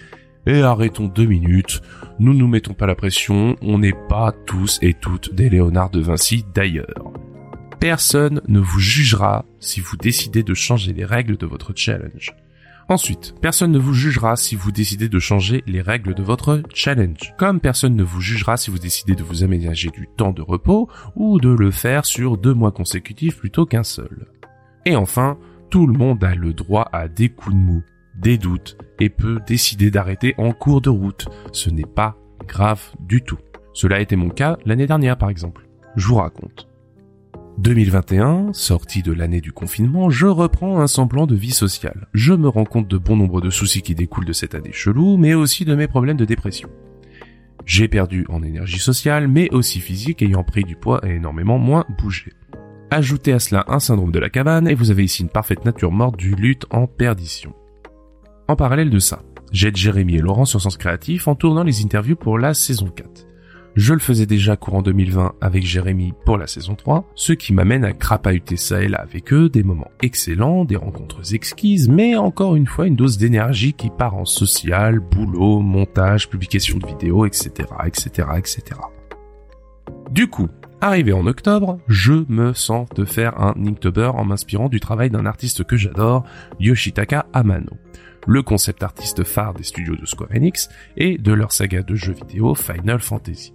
Et 0.47 0.61
arrêtons 0.61 1.07
deux 1.07 1.25
minutes, 1.25 1.81
nous 2.19 2.35
nous 2.35 2.47
mettons 2.47 2.75
pas 2.75 2.87
la 2.87 2.95
pression, 2.95 3.57
on 3.63 3.79
n'est 3.79 3.97
pas 4.09 4.33
tous 4.47 4.79
et 4.83 4.95
toutes 4.95 5.35
des 5.35 5.49
Léonard 5.49 5.91
de 5.91 6.01
Vinci 6.01 6.45
d'ailleurs. 6.55 7.13
Personne 7.81 8.41
ne 8.49 8.61
vous 8.61 8.81
jugera 8.81 9.45
si 9.59 9.81
vous 9.81 9.97
décidez 9.97 10.43
de 10.43 10.55
changer 10.55 10.93
les 10.93 11.05
règles 11.05 11.37
de 11.37 11.47
votre 11.47 11.73
challenge. 11.75 12.35
Ensuite, 12.89 13.35
personne 13.41 13.73
ne 13.73 13.79
vous 13.79 13.95
jugera 13.95 14.37
si 14.37 14.57
vous 14.57 14.71
décidez 14.71 15.09
de 15.09 15.19
changer 15.19 15.65
les 15.67 15.81
règles 15.81 16.15
de 16.15 16.23
votre 16.23 16.63
challenge. 16.75 17.33
Comme 17.39 17.61
personne 17.61 17.97
ne 17.97 18.03
vous 18.03 18.21
jugera 18.21 18.59
si 18.59 18.71
vous 18.71 18.79
décidez 18.79 19.15
de 19.15 19.23
vous 19.23 19.43
aménager 19.43 19.89
du 19.89 20.07
temps 20.17 20.33
de 20.33 20.43
repos 20.43 20.89
ou 21.17 21.41
de 21.41 21.49
le 21.49 21.71
faire 21.71 22.05
sur 22.05 22.37
deux 22.37 22.53
mois 22.53 22.73
consécutifs 22.73 23.39
plutôt 23.39 23.65
qu'un 23.65 23.85
seul. 23.85 24.27
Et 24.85 24.97
enfin, 24.97 25.39
tout 25.71 25.87
le 25.87 25.97
monde 25.97 26.23
a 26.25 26.35
le 26.35 26.53
droit 26.53 26.89
à 26.93 27.09
des 27.09 27.31
coups 27.31 27.55
de 27.55 27.61
mou, 27.61 27.83
des 28.17 28.39
doutes 28.39 28.77
et 29.01 29.09
peut 29.09 29.41
décider 29.47 29.91
d'arrêter 29.91 30.35
en 30.39 30.53
cours 30.53 30.81
de 30.81 30.91
route. 30.91 31.29
Ce 31.53 31.71
n'est 31.71 31.83
pas 31.83 32.17
grave 32.47 32.83
du 33.01 33.23
tout. 33.23 33.39
Cela 33.73 33.97
a 33.97 34.01
été 34.01 34.17
mon 34.17 34.29
cas 34.29 34.59
l'année 34.65 34.87
dernière 34.87 35.19
par 35.19 35.31
exemple. 35.31 35.67
Je 35.97 36.07
vous 36.07 36.17
raconte. 36.17 36.69
2021, 37.59 38.53
sorti 38.53 39.03
de 39.03 39.13
l'année 39.13 39.41
du 39.41 39.53
confinement, 39.53 40.11
je 40.11 40.27
reprends 40.27 40.81
un 40.81 40.89
semblant 40.89 41.27
de 41.27 41.37
vie 41.37 41.53
sociale. 41.53 42.09
Je 42.13 42.35
me 42.35 42.49
rends 42.49 42.65
compte 42.65 42.89
de 42.89 42.99
bon 42.99 43.17
nombre 43.17 43.41
de 43.41 43.51
soucis 43.51 43.83
qui 43.83 43.95
découlent 43.95 44.25
de 44.25 44.33
cette 44.33 44.57
année 44.57 44.73
chelou, 44.73 45.17
mais 45.17 45.35
aussi 45.35 45.65
de 45.65 45.75
mes 45.75 45.87
problèmes 45.87 46.17
de 46.17 46.25
dépression. 46.25 46.69
J'ai 47.65 47.87
perdu 47.87 48.27
en 48.29 48.43
énergie 48.43 48.81
sociale, 48.81 49.29
mais 49.29 49.49
aussi 49.53 49.81
physique, 49.81 50.21
ayant 50.23 50.43
pris 50.43 50.65
du 50.65 50.75
poids 50.75 51.01
et 51.07 51.15
énormément 51.15 51.59
moins 51.59 51.85
bougé. 51.97 52.33
Ajoutez 52.91 53.33
à 53.33 53.39
cela 53.39 53.65
un 53.69 53.79
syndrome 53.79 54.13
de 54.13 54.19
la 54.19 54.31
cabane, 54.31 54.69
et 54.69 54.75
vous 54.75 54.91
avez 54.91 55.05
ici 55.05 55.23
une 55.23 55.29
parfaite 55.29 55.65
nature 55.65 55.93
morte 55.93 56.17
du 56.17 56.35
lutte 56.35 56.67
en 56.71 56.87
perdition. 56.87 57.55
En 58.47 58.57
parallèle 58.57 58.91
de 58.91 58.99
ça, 58.99 59.23
j'aide 59.53 59.77
Jérémy 59.77 60.17
et 60.17 60.21
Laurent 60.21 60.45
sur 60.45 60.61
Sens 60.61 60.77
Créatif 60.77 61.29
en 61.29 61.35
tournant 61.35 61.63
les 61.63 61.83
interviews 61.83 62.15
pour 62.15 62.39
la 62.39 62.53
saison 62.53 62.89
4. 62.89 63.27
Je 63.75 63.95
le 63.95 64.01
faisais 64.01 64.27
déjà 64.27 64.55
courant 64.55 64.83
2020 64.83 65.37
avec 65.41 65.65
Jérémy 65.65 66.13
pour 66.27 66.37
la 66.37 66.47
saison 66.47 66.75
3, 66.75 67.11
ce 67.15 67.33
qui 67.33 67.55
m'amène 67.55 67.85
à 67.85 67.95
crapahuter 67.95 68.57
ça 68.57 68.83
et 68.83 68.89
là 68.89 69.01
avec 69.01 69.33
eux, 69.33 69.49
des 69.49 69.63
moments 69.63 69.91
excellents, 70.03 70.67
des 70.67 70.77
rencontres 70.77 71.35
exquises, 71.35 71.89
mais 71.89 72.17
encore 72.17 72.55
une 72.55 72.67
fois 72.67 72.87
une 72.87 72.97
dose 72.97 73.17
d'énergie 73.17 73.73
qui 73.73 73.89
part 73.89 74.15
en 74.15 74.27
social, 74.27 75.01
boulot, 75.01 75.61
montage, 75.61 76.29
publication 76.29 76.77
de 76.77 76.87
vidéos, 76.87 77.25
etc., 77.25 77.51
etc., 77.87 78.29
etc. 78.37 78.63
Du 80.11 80.29
coup, 80.29 80.49
arrivé 80.83 81.15
en 81.15 81.27
octobre, 81.27 81.79
je 81.89 82.13
me 82.29 82.53
sens 82.53 82.89
de 82.95 83.07
faire 83.07 83.41
un 83.41 83.55
Inktober 83.57 84.13
en 84.15 84.27
m'inspirant 84.27 84.69
du 84.69 84.81
travail 84.81 85.09
d'un 85.09 85.25
artiste 85.25 85.65
que 85.65 85.79
j'adore, 85.79 86.25
Yoshitaka 86.61 87.27
Amano 87.33 87.73
le 88.27 88.43
concept 88.43 88.83
artiste 88.83 89.25
phare 89.25 89.55
des 89.55 89.65
studios 89.65 89.97
de 89.97 90.07
Square 90.07 90.31
Enix 90.35 90.69
et 90.97 91.19
de 91.19 91.33
leur 91.33 91.53
saga 91.53 91.83
de 91.83 91.95
jeux 91.95 92.13
vidéo 92.15 92.55
Final 92.55 93.01
Fantasy. 93.01 93.53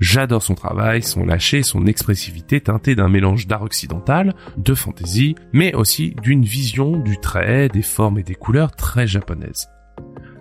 J'adore 0.00 0.42
son 0.42 0.54
travail, 0.54 1.02
son 1.02 1.24
lâcher, 1.24 1.62
son 1.62 1.86
expressivité 1.86 2.60
teintée 2.60 2.94
d'un 2.94 3.08
mélange 3.08 3.46
d'art 3.46 3.62
occidental, 3.62 4.34
de 4.56 4.74
fantasy, 4.74 5.36
mais 5.52 5.74
aussi 5.74 6.14
d'une 6.22 6.44
vision 6.44 6.98
du 6.98 7.18
trait, 7.18 7.68
des 7.68 7.82
formes 7.82 8.18
et 8.18 8.24
des 8.24 8.34
couleurs 8.34 8.72
très 8.72 9.06
japonaises. 9.06 9.68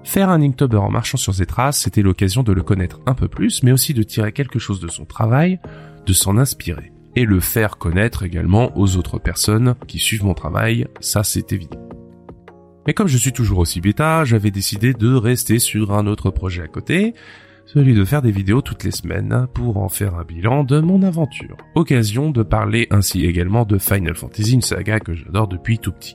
Faire 0.03 0.29
un 0.29 0.41
Inktober 0.41 0.77
en 0.77 0.89
marchant 0.89 1.17
sur 1.17 1.33
ses 1.33 1.45
traces, 1.45 1.79
c'était 1.79 2.01
l'occasion 2.01 2.43
de 2.43 2.51
le 2.51 2.63
connaître 2.63 2.99
un 3.05 3.13
peu 3.13 3.27
plus, 3.27 3.63
mais 3.63 3.71
aussi 3.71 3.93
de 3.93 4.03
tirer 4.03 4.33
quelque 4.33 4.59
chose 4.59 4.79
de 4.79 4.89
son 4.89 5.05
travail, 5.05 5.59
de 6.05 6.13
s'en 6.13 6.37
inspirer. 6.37 6.91
Et 7.15 7.25
le 7.25 7.39
faire 7.39 7.77
connaître 7.77 8.23
également 8.23 8.75
aux 8.77 8.97
autres 8.97 9.19
personnes 9.19 9.75
qui 9.87 9.99
suivent 9.99 10.25
mon 10.25 10.33
travail, 10.33 10.87
ça 10.99 11.23
c'est 11.23 11.53
évident. 11.53 11.92
Mais 12.85 12.93
comme 12.93 13.07
je 13.07 13.17
suis 13.17 13.31
toujours 13.31 13.59
aussi 13.59 13.81
bêta, 13.81 14.25
j'avais 14.25 14.51
décidé 14.51 14.93
de 14.93 15.13
rester 15.13 15.59
sur 15.59 15.93
un 15.93 16.07
autre 16.07 16.31
projet 16.31 16.63
à 16.63 16.67
côté, 16.67 17.13
celui 17.65 17.93
de 17.93 18.03
faire 18.03 18.21
des 18.21 18.31
vidéos 18.31 18.61
toutes 18.61 18.83
les 18.83 18.91
semaines 18.91 19.47
pour 19.53 19.77
en 19.77 19.89
faire 19.89 20.15
un 20.15 20.23
bilan 20.23 20.63
de 20.63 20.79
mon 20.79 21.01
aventure. 21.01 21.57
Occasion 21.75 22.29
de 22.29 22.43
parler 22.43 22.87
ainsi 22.91 23.25
également 23.25 23.65
de 23.65 23.77
Final 23.77 24.15
Fantasy, 24.15 24.53
une 24.53 24.61
saga 24.61 24.99
que 24.99 25.13
j'adore 25.13 25.47
depuis 25.47 25.79
tout 25.79 25.91
petit. 25.91 26.13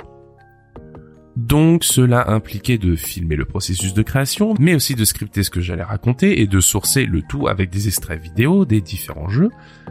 Donc 1.38 1.84
cela 1.84 2.32
impliquait 2.32 2.78
de 2.78 2.96
filmer 2.96 3.36
le 3.36 3.44
processus 3.44 3.94
de 3.94 4.02
création, 4.02 4.54
mais 4.58 4.74
aussi 4.74 4.96
de 4.96 5.04
scripter 5.04 5.44
ce 5.44 5.50
que 5.50 5.60
j'allais 5.60 5.84
raconter 5.84 6.40
et 6.40 6.48
de 6.48 6.58
sourcer 6.58 7.06
le 7.06 7.22
tout 7.22 7.46
avec 7.46 7.70
des 7.70 7.86
extraits 7.86 8.20
vidéo 8.20 8.64
des 8.64 8.80
différents 8.80 9.28
jeux 9.28 9.50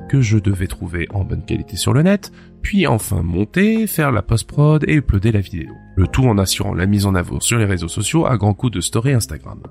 que 0.10 0.20
je 0.20 0.38
devais 0.38 0.68
trouver 0.68 1.08
en 1.12 1.24
bonne 1.24 1.46
qualité 1.46 1.78
sur 1.78 1.94
le 1.94 2.04
net, 2.04 2.34
puis 2.62 2.88
enfin 2.88 3.22
monter, 3.24 3.88
faire 3.88 4.12
la 4.12 4.22
post-prod 4.22 4.84
et 4.88 4.96
uploader 4.96 5.32
la 5.32 5.40
vidéo. 5.40 5.74
Le 5.96 6.08
tout 6.08 6.26
en 6.26 6.38
assurant 6.38 6.74
la 6.74 6.86
mise 6.86 7.06
en 7.06 7.16
avant 7.16 7.40
sur 7.40 7.58
les 7.58 7.66
réseaux 7.66 7.88
sociaux 7.88 8.26
à 8.26 8.38
grands 8.38 8.54
coups 8.54 8.74
de 8.74 8.82
story 8.82 9.14
Instagram. 9.14 9.62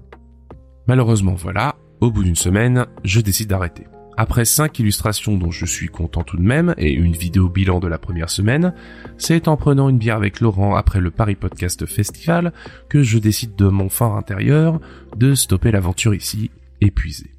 Malheureusement 0.89 1.35
voilà, 1.35 1.77
au 2.01 2.11
bout 2.11 2.25
d'une 2.25 2.37
semaine, 2.37 2.87
je 3.05 3.21
décide 3.21 3.49
d'arrêter. 3.49 3.87
Après 4.19 4.47
5 4.47 4.79
illustrations 4.79 5.37
dont 5.37 5.51
je 5.51 5.67
suis 5.67 5.89
content 5.89 6.23
tout 6.23 6.39
de 6.39 6.43
même 6.43 6.75
et 6.79 6.91
une 6.91 7.13
vidéo 7.13 7.51
bilan 7.51 7.81
de 7.81 7.87
la 7.87 7.99
première 7.99 8.31
semaine, 8.31 8.73
c'est 9.19 9.47
en 9.47 9.59
prenant 9.59 9.91
une 9.91 9.99
bière 9.99 10.17
avec 10.17 10.41
Laurent 10.41 10.75
après 10.75 11.01
le 11.01 11.11
Paris 11.11 11.35
Podcast 11.35 11.85
Festival 11.85 12.55
que 12.89 13.03
je 13.03 13.19
décide 13.19 13.57
de 13.57 13.69
mon 13.69 13.91
fort 13.91 14.17
intérieur 14.17 14.81
de 15.17 15.35
stopper 15.35 15.71
l'aventure 15.71 16.15
ici, 16.15 16.51
épuisé. 16.81 17.31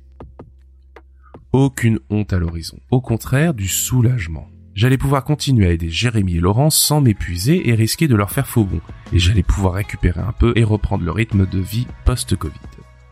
Aucune 1.52 2.00
honte 2.12 2.34
à 2.34 2.38
l'horizon, 2.38 2.78
au 2.92 3.02
contraire 3.02 3.56
du 3.56 3.68
soulagement. 3.68 4.48
J'allais 4.78 5.00
pouvoir 5.00 5.24
continuer 5.24 5.66
à 5.66 5.72
aider 5.72 5.90
Jérémy 5.90 6.36
et 6.36 6.40
Laurent 6.40 6.70
sans 6.70 7.02
m'épuiser 7.02 7.68
et 7.68 7.74
risquer 7.74 8.08
de 8.08 8.16
leur 8.16 8.30
faire 8.30 8.48
faux 8.48 8.64
bon, 8.64 8.80
et 9.12 9.18
j'allais 9.18 9.42
pouvoir 9.42 9.74
récupérer 9.74 10.22
un 10.22 10.32
peu 10.32 10.54
et 10.56 10.64
reprendre 10.64 11.04
le 11.04 11.10
rythme 11.10 11.48
de 11.48 11.58
vie 11.58 11.88
post-Covid. 12.06 12.54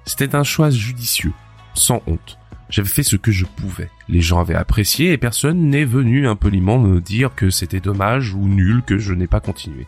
C'était 0.05 0.35
un 0.35 0.43
choix 0.43 0.69
judicieux, 0.69 1.33
sans 1.73 2.03
honte 2.05 2.37
j'avais 2.69 2.89
fait 2.89 3.03
ce 3.03 3.15
que 3.15 3.31
je 3.31 3.45
pouvais. 3.45 3.89
Les 4.09 4.21
gens 4.21 4.39
avaient 4.39 4.55
apprécié 4.55 5.11
et 5.11 5.17
personne 5.17 5.69
n'est 5.69 5.85
venu 5.85 6.27
impoliment 6.27 6.79
me 6.79 6.99
dire 6.99 7.33
que 7.35 7.49
c'était 7.49 7.79
dommage 7.79 8.33
ou 8.33 8.47
nul 8.47 8.81
que 8.83 8.97
je 8.97 9.13
n'ai 9.13 9.27
pas 9.27 9.39
continué. 9.39 9.87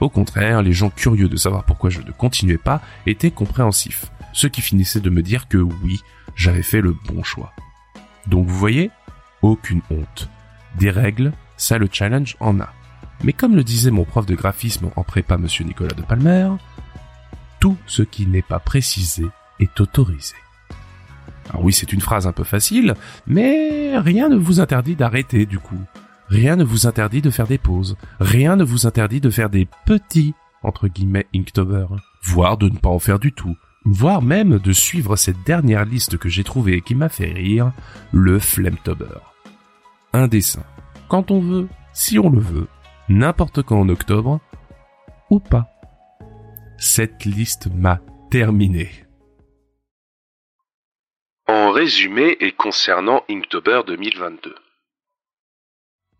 Au 0.00 0.08
contraire, 0.08 0.62
les 0.62 0.72
gens 0.72 0.90
curieux 0.90 1.28
de 1.28 1.36
savoir 1.36 1.64
pourquoi 1.64 1.90
je 1.90 2.00
ne 2.00 2.10
continuais 2.10 2.58
pas 2.58 2.82
étaient 3.06 3.30
compréhensifs, 3.30 4.06
ce 4.32 4.46
qui 4.46 4.60
finissait 4.60 5.00
de 5.00 5.10
me 5.10 5.22
dire 5.22 5.48
que 5.48 5.58
oui, 5.58 6.00
j'avais 6.34 6.62
fait 6.62 6.80
le 6.80 6.94
bon 7.06 7.22
choix. 7.22 7.52
Donc 8.26 8.46
vous 8.46 8.58
voyez, 8.58 8.90
aucune 9.42 9.80
honte. 9.90 10.28
Des 10.78 10.90
règles, 10.90 11.32
ça 11.56 11.78
le 11.78 11.88
challenge 11.90 12.36
en 12.40 12.60
a. 12.60 12.72
Mais 13.24 13.32
comme 13.32 13.56
le 13.56 13.64
disait 13.64 13.90
mon 13.90 14.04
prof 14.04 14.26
de 14.26 14.34
graphisme 14.34 14.90
en 14.96 15.02
prépa 15.02 15.38
monsieur 15.38 15.64
Nicolas 15.64 15.94
de 15.94 16.02
Palmer, 16.02 16.50
tout 17.60 17.76
ce 17.86 18.02
qui 18.02 18.26
n'est 18.26 18.42
pas 18.42 18.58
précisé 18.58 19.24
est 19.58 19.80
autorisé. 19.80 20.34
Alors 21.50 21.64
oui, 21.64 21.72
c'est 21.72 21.92
une 21.92 22.00
phrase 22.00 22.26
un 22.26 22.32
peu 22.32 22.44
facile, 22.44 22.94
mais 23.26 23.96
rien 23.98 24.28
ne 24.28 24.36
vous 24.36 24.60
interdit 24.60 24.96
d'arrêter 24.96 25.46
du 25.46 25.58
coup. 25.58 25.80
Rien 26.28 26.56
ne 26.56 26.64
vous 26.64 26.86
interdit 26.86 27.22
de 27.22 27.30
faire 27.30 27.46
des 27.46 27.58
pauses. 27.58 27.96
Rien 28.18 28.56
ne 28.56 28.64
vous 28.64 28.86
interdit 28.86 29.20
de 29.20 29.30
faire 29.30 29.48
des 29.48 29.68
petits, 29.86 30.34
entre 30.62 30.88
guillemets, 30.88 31.26
Inktober. 31.34 31.86
Voire 32.24 32.58
de 32.58 32.68
ne 32.68 32.76
pas 32.76 32.88
en 32.88 32.98
faire 32.98 33.20
du 33.20 33.32
tout. 33.32 33.56
Voire 33.84 34.22
même 34.22 34.58
de 34.58 34.72
suivre 34.72 35.14
cette 35.14 35.44
dernière 35.46 35.84
liste 35.84 36.18
que 36.18 36.28
j'ai 36.28 36.42
trouvée 36.42 36.78
et 36.78 36.80
qui 36.80 36.96
m'a 36.96 37.08
fait 37.08 37.32
rire, 37.32 37.72
le 38.10 38.40
Flemtober. 38.40 39.35
Un 40.16 40.28
dessin. 40.28 40.64
Quand 41.08 41.30
on 41.30 41.40
veut, 41.40 41.68
si 41.92 42.18
on 42.18 42.30
le 42.30 42.40
veut, 42.40 42.68
n'importe 43.10 43.60
quand 43.60 43.78
en 43.78 43.88
octobre, 43.90 44.40
ou 45.28 45.40
pas. 45.40 45.68
Cette 46.78 47.26
liste 47.26 47.68
m'a 47.74 48.00
terminé. 48.30 48.88
En 51.46 51.70
résumé 51.70 52.34
et 52.40 52.52
concernant 52.52 53.24
Inktober 53.28 53.82
2022. 53.86 54.54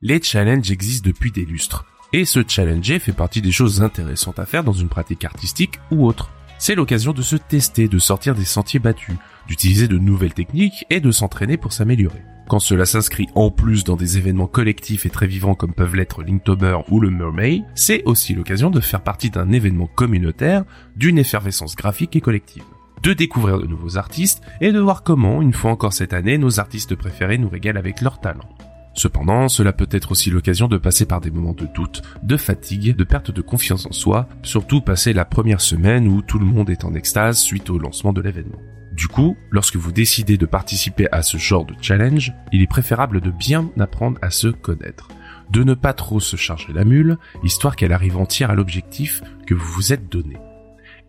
Les 0.02 0.20
challenges 0.20 0.70
existent 0.70 1.08
depuis 1.08 1.32
des 1.32 1.46
lustres. 1.46 1.86
Et 2.12 2.26
se 2.26 2.40
challenger 2.46 2.98
fait 2.98 3.12
partie 3.12 3.40
des 3.40 3.50
choses 3.50 3.82
intéressantes 3.82 4.38
à 4.38 4.44
faire 4.44 4.62
dans 4.62 4.74
une 4.74 4.90
pratique 4.90 5.24
artistique 5.24 5.80
ou 5.90 6.06
autre. 6.06 6.28
C'est 6.58 6.74
l'occasion 6.74 7.14
de 7.14 7.22
se 7.22 7.36
tester, 7.36 7.88
de 7.88 7.98
sortir 7.98 8.34
des 8.34 8.44
sentiers 8.44 8.78
battus, 8.78 9.16
d'utiliser 9.48 9.88
de 9.88 9.96
nouvelles 9.96 10.34
techniques 10.34 10.84
et 10.90 11.00
de 11.00 11.10
s'entraîner 11.10 11.56
pour 11.56 11.72
s'améliorer. 11.72 12.20
Quand 12.48 12.60
cela 12.60 12.86
s'inscrit 12.86 13.26
en 13.34 13.50
plus 13.50 13.82
dans 13.82 13.96
des 13.96 14.18
événements 14.18 14.46
collectifs 14.46 15.04
et 15.04 15.10
très 15.10 15.26
vivants 15.26 15.56
comme 15.56 15.72
peuvent 15.72 15.96
l'être 15.96 16.22
Linktober 16.22 16.78
ou 16.90 17.00
le 17.00 17.10
Mermaid, 17.10 17.64
c'est 17.74 18.04
aussi 18.04 18.34
l'occasion 18.34 18.70
de 18.70 18.80
faire 18.80 19.02
partie 19.02 19.30
d'un 19.30 19.50
événement 19.50 19.88
communautaire, 19.88 20.64
d'une 20.94 21.18
effervescence 21.18 21.74
graphique 21.74 22.14
et 22.14 22.20
collective 22.20 22.64
de 23.02 23.12
découvrir 23.12 23.58
de 23.60 23.66
nouveaux 23.66 23.98
artistes 23.98 24.42
et 24.60 24.72
de 24.72 24.80
voir 24.80 25.02
comment, 25.02 25.40
une 25.40 25.52
fois 25.52 25.70
encore 25.70 25.92
cette 25.92 26.12
année, 26.12 26.38
nos 26.38 26.58
artistes 26.58 26.96
préférés 26.96 27.38
nous 27.38 27.48
régalent 27.48 27.78
avec 27.78 28.00
leur 28.00 28.20
talent. 28.20 28.48
Cependant, 28.94 29.48
cela 29.48 29.72
peut 29.72 29.88
être 29.90 30.10
aussi 30.12 30.30
l'occasion 30.30 30.66
de 30.66 30.78
passer 30.78 31.04
par 31.04 31.20
des 31.20 31.30
moments 31.30 31.52
de 31.52 31.66
doute, 31.66 32.02
de 32.22 32.36
fatigue, 32.36 32.96
de 32.96 33.04
perte 33.04 33.30
de 33.30 33.42
confiance 33.42 33.86
en 33.86 33.92
soi, 33.92 34.26
surtout 34.42 34.80
passer 34.80 35.12
la 35.12 35.26
première 35.26 35.60
semaine 35.60 36.08
où 36.08 36.22
tout 36.22 36.38
le 36.38 36.46
monde 36.46 36.70
est 36.70 36.84
en 36.84 36.94
extase 36.94 37.38
suite 37.38 37.68
au 37.70 37.78
lancement 37.78 38.14
de 38.14 38.22
l'événement. 38.22 38.58
Du 38.96 39.08
coup, 39.08 39.36
lorsque 39.50 39.76
vous 39.76 39.92
décidez 39.92 40.38
de 40.38 40.46
participer 40.46 41.06
à 41.12 41.20
ce 41.20 41.36
genre 41.36 41.66
de 41.66 41.74
challenge, 41.82 42.32
il 42.50 42.62
est 42.62 42.66
préférable 42.66 43.20
de 43.20 43.30
bien 43.30 43.70
apprendre 43.78 44.18
à 44.22 44.30
se 44.30 44.48
connaître, 44.48 45.08
de 45.50 45.62
ne 45.64 45.74
pas 45.74 45.92
trop 45.92 46.18
se 46.18 46.36
charger 46.36 46.72
la 46.72 46.86
mule, 46.86 47.18
histoire 47.44 47.76
qu'elle 47.76 47.92
arrive 47.92 48.16
entière 48.16 48.50
à 48.50 48.54
l'objectif 48.54 49.22
que 49.46 49.52
vous 49.52 49.70
vous 49.72 49.92
êtes 49.92 50.08
donné. 50.10 50.38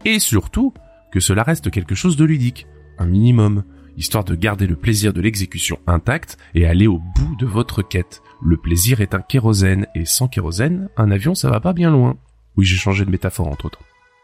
Et 0.03 0.19
surtout, 0.19 0.73
que 1.13 1.21
cela 1.21 1.43
reste 1.43 1.71
quelque 1.71 1.95
chose 1.95 2.17
de 2.17 2.25
ludique, 2.25 2.67
un 2.97 3.05
minimum, 3.05 3.63
histoire 3.95 4.25
de 4.25 4.35
garder 4.35 4.67
le 4.67 4.75
plaisir 4.75 5.13
de 5.13 5.21
l'exécution 5.21 5.79
intact 5.87 6.37
et 6.55 6.67
aller 6.67 6.87
au 6.87 6.99
bout 6.99 7.37
de 7.39 7.45
votre 7.45 7.83
quête. 7.83 8.21
Le 8.43 8.57
plaisir 8.57 8.99
est 8.99 9.15
un 9.15 9.21
kérosène, 9.21 9.87
et 9.95 10.03
sans 10.03 10.27
kérosène, 10.27 10.89
un 10.97 11.09
avion 11.09 11.35
ça 11.35 11.49
va 11.49 11.61
pas 11.61 11.73
bien 11.73 11.91
loin. 11.91 12.17
Oui, 12.57 12.65
j'ai 12.65 12.75
changé 12.75 13.05
de 13.05 13.11
métaphore 13.11 13.47
entre 13.47 13.67
autres. 13.67 13.79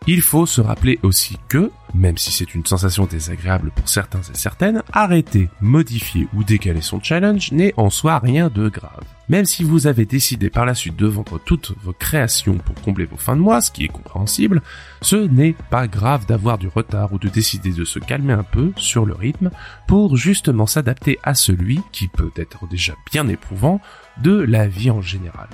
Il 0.06 0.22
faut 0.22 0.46
se 0.46 0.60
rappeler 0.60 1.00
aussi 1.02 1.38
que, 1.48 1.72
même 1.94 2.18
si 2.18 2.34
c'est 2.34 2.56
une 2.56 2.66
sensation 2.66 3.06
désagréable 3.06 3.72
pour 3.74 3.88
certains 3.88 4.20
et 4.20 4.36
certaines, 4.36 4.84
arrêter, 4.92 5.48
modifier 5.62 6.28
ou 6.34 6.44
décaler 6.44 6.82
son 6.82 7.02
challenge 7.02 7.54
n'est 7.54 7.74
en 7.78 7.90
soi 7.90 8.20
rien 8.20 8.50
de 8.50 8.68
grave. 8.68 9.06
Même 9.30 9.46
si 9.46 9.64
vous 9.64 9.88
avez 9.88 10.06
décidé 10.06 10.50
par 10.50 10.66
la 10.66 10.76
suite 10.76 10.98
de 10.98 11.08
vendre 11.08 11.40
toutes 11.40 11.74
vos 11.82 11.94
créations 11.94 12.58
pour 12.58 12.76
combler 12.82 13.06
vos 13.06 13.16
fins 13.16 13.38
de 13.38 13.42
mois, 13.42 13.62
ce 13.62 13.72
qui 13.72 13.86
est 13.86 13.88
compréhensible, 13.88 14.62
ce 15.02 15.16
n'est 15.16 15.56
pas 15.70 15.88
grave 15.88 16.26
d'avoir 16.26 16.58
du 16.58 16.68
retard 16.68 17.14
ou 17.14 17.18
de 17.18 17.30
décider 17.30 17.72
de 17.72 17.86
se 17.86 18.00
calmer 18.00 18.34
un 18.34 18.44
peu 18.44 18.74
sur 18.76 19.06
le 19.06 19.14
rythme 19.14 19.52
pour 19.88 20.18
justement 20.18 20.68
s'adapter 20.68 21.18
à 21.24 21.34
celui 21.34 21.80
qui 21.94 22.10
peut 22.10 22.32
être 22.36 22.68
déjà 22.68 22.94
bien 23.10 23.30
éprouvant 23.30 23.80
de 24.22 24.34
la 24.34 24.68
vie 24.68 24.92
en 24.92 25.02
général. 25.02 25.48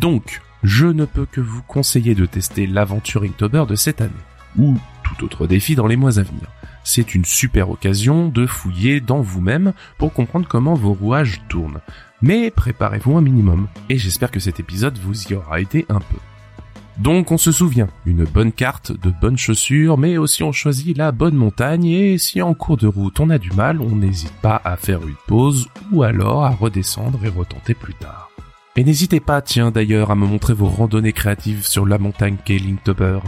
Donc, 0.00 0.40
je 0.62 0.86
ne 0.86 1.04
peux 1.04 1.26
que 1.26 1.40
vous 1.40 1.62
conseiller 1.62 2.14
de 2.14 2.26
tester 2.26 2.66
l'aventure 2.66 3.24
Inktober 3.24 3.64
de 3.68 3.74
cette 3.74 4.00
année, 4.00 4.12
ou 4.56 4.76
tout 5.02 5.24
autre 5.24 5.46
défi 5.46 5.74
dans 5.74 5.86
les 5.86 5.96
mois 5.96 6.18
à 6.18 6.22
venir. 6.22 6.46
C'est 6.84 7.14
une 7.14 7.24
super 7.24 7.70
occasion 7.70 8.28
de 8.28 8.46
fouiller 8.46 9.00
dans 9.00 9.20
vous-même 9.20 9.72
pour 9.98 10.12
comprendre 10.12 10.48
comment 10.48 10.74
vos 10.74 10.92
rouages 10.92 11.42
tournent. 11.48 11.80
Mais 12.20 12.50
préparez-vous 12.50 13.16
un 13.16 13.22
minimum, 13.22 13.68
et 13.88 13.98
j'espère 13.98 14.30
que 14.30 14.40
cet 14.40 14.60
épisode 14.60 14.98
vous 14.98 15.28
y 15.28 15.34
aura 15.34 15.60
été 15.60 15.86
un 15.88 16.00
peu. 16.00 16.18
Donc 16.98 17.32
on 17.32 17.38
se 17.38 17.52
souvient, 17.52 17.88
une 18.04 18.24
bonne 18.24 18.52
carte, 18.52 18.92
de 18.92 19.10
bonnes 19.10 19.38
chaussures, 19.38 19.96
mais 19.96 20.18
aussi 20.18 20.42
on 20.42 20.52
choisit 20.52 20.96
la 20.96 21.10
bonne 21.10 21.34
montagne 21.34 21.86
et 21.86 22.18
si 22.18 22.42
en 22.42 22.54
cours 22.54 22.76
de 22.76 22.86
route 22.86 23.18
on 23.18 23.30
a 23.30 23.38
du 23.38 23.50
mal, 23.52 23.80
on 23.80 23.96
n'hésite 23.96 24.34
pas 24.42 24.60
à 24.62 24.76
faire 24.76 25.02
une 25.02 25.16
pause 25.26 25.68
ou 25.90 26.02
alors 26.02 26.44
à 26.44 26.50
redescendre 26.50 27.24
et 27.24 27.28
retenter 27.28 27.74
plus 27.74 27.94
tard. 27.94 28.30
Et 28.74 28.84
n'hésitez 28.84 29.20
pas, 29.20 29.42
tiens 29.42 29.70
d'ailleurs, 29.70 30.10
à 30.10 30.14
me 30.14 30.26
montrer 30.26 30.54
vos 30.54 30.66
randonnées 30.66 31.12
créatives 31.12 31.66
sur 31.66 31.84
la 31.84 31.98
montagne 31.98 32.38
qu'est 32.42 32.58
Linktober, 32.58 33.20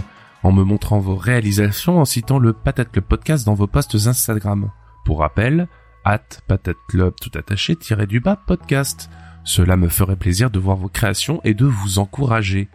en 0.43 0.53
me 0.53 0.65
montrant 0.65 1.01
vos 1.01 1.17
réalisations 1.17 1.99
en 2.01 2.07
citant 2.07 2.39
le 2.39 2.55
Patate 2.55 2.91
Club 2.91 3.05
Podcast 3.05 3.45
dans 3.45 3.55
vos 3.55 3.67
posts 3.67 3.95
Instagram. 4.07 4.71
Pour 5.05 5.21
rappel, 5.21 5.69
at 6.05 6.25
Patate 6.49 6.79
Club 6.89 7.15
tout 7.21 7.31
attaché 7.39 7.77
tiré 7.77 8.07
du 8.07 8.21
bas 8.21 8.37
podcast. 8.37 9.11
Cela 9.45 9.77
me 9.77 9.89
ferait 9.89 10.17
plaisir 10.17 10.51
de 10.51 10.59
voir 10.59 10.79
vos 10.79 10.89
créations 10.89 11.43
et 11.45 11.53
de 11.53 11.67
vous 11.67 11.99
encourager. 11.99 12.69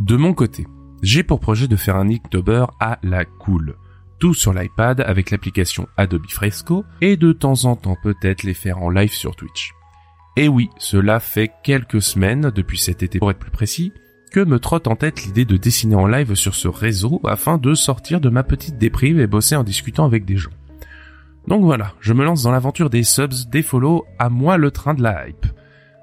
De 0.00 0.16
mon 0.16 0.32
côté, 0.32 0.66
j'ai 1.02 1.22
pour 1.22 1.40
projet 1.40 1.68
de 1.68 1.76
faire 1.76 1.96
un 1.96 2.08
Inktober 2.08 2.64
à 2.80 2.98
la 3.02 3.26
cool. 3.26 3.76
Tout 4.18 4.32
sur 4.32 4.54
l'iPad 4.54 5.02
avec 5.02 5.30
l'application 5.30 5.88
Adobe 5.98 6.26
Fresco 6.28 6.84
et 7.02 7.18
de 7.18 7.32
temps 7.32 7.66
en 7.66 7.76
temps 7.76 7.96
peut-être 8.02 8.44
les 8.44 8.54
faire 8.54 8.78
en 8.78 8.88
live 8.88 9.12
sur 9.12 9.36
Twitch. 9.36 9.72
Et 10.38 10.46
oui, 10.46 10.70
cela 10.78 11.18
fait 11.18 11.50
quelques 11.64 12.00
semaines, 12.00 12.52
depuis 12.54 12.78
cet 12.78 13.02
été 13.02 13.18
pour 13.18 13.32
être 13.32 13.40
plus 13.40 13.50
précis, 13.50 13.92
que 14.30 14.38
me 14.38 14.60
trotte 14.60 14.86
en 14.86 14.94
tête 14.94 15.24
l'idée 15.24 15.44
de 15.44 15.56
dessiner 15.56 15.96
en 15.96 16.06
live 16.06 16.36
sur 16.36 16.54
ce 16.54 16.68
réseau 16.68 17.20
afin 17.24 17.58
de 17.58 17.74
sortir 17.74 18.20
de 18.20 18.28
ma 18.28 18.44
petite 18.44 18.78
déprime 18.78 19.18
et 19.18 19.26
bosser 19.26 19.56
en 19.56 19.64
discutant 19.64 20.04
avec 20.04 20.24
des 20.24 20.36
gens. 20.36 20.52
Donc 21.48 21.64
voilà, 21.64 21.92
je 21.98 22.12
me 22.12 22.24
lance 22.24 22.44
dans 22.44 22.52
l'aventure 22.52 22.88
des 22.88 23.02
subs, 23.02 23.50
des 23.50 23.64
follow, 23.64 24.06
à 24.20 24.28
moi 24.28 24.58
le 24.58 24.70
train 24.70 24.94
de 24.94 25.02
la 25.02 25.26
hype. 25.26 25.44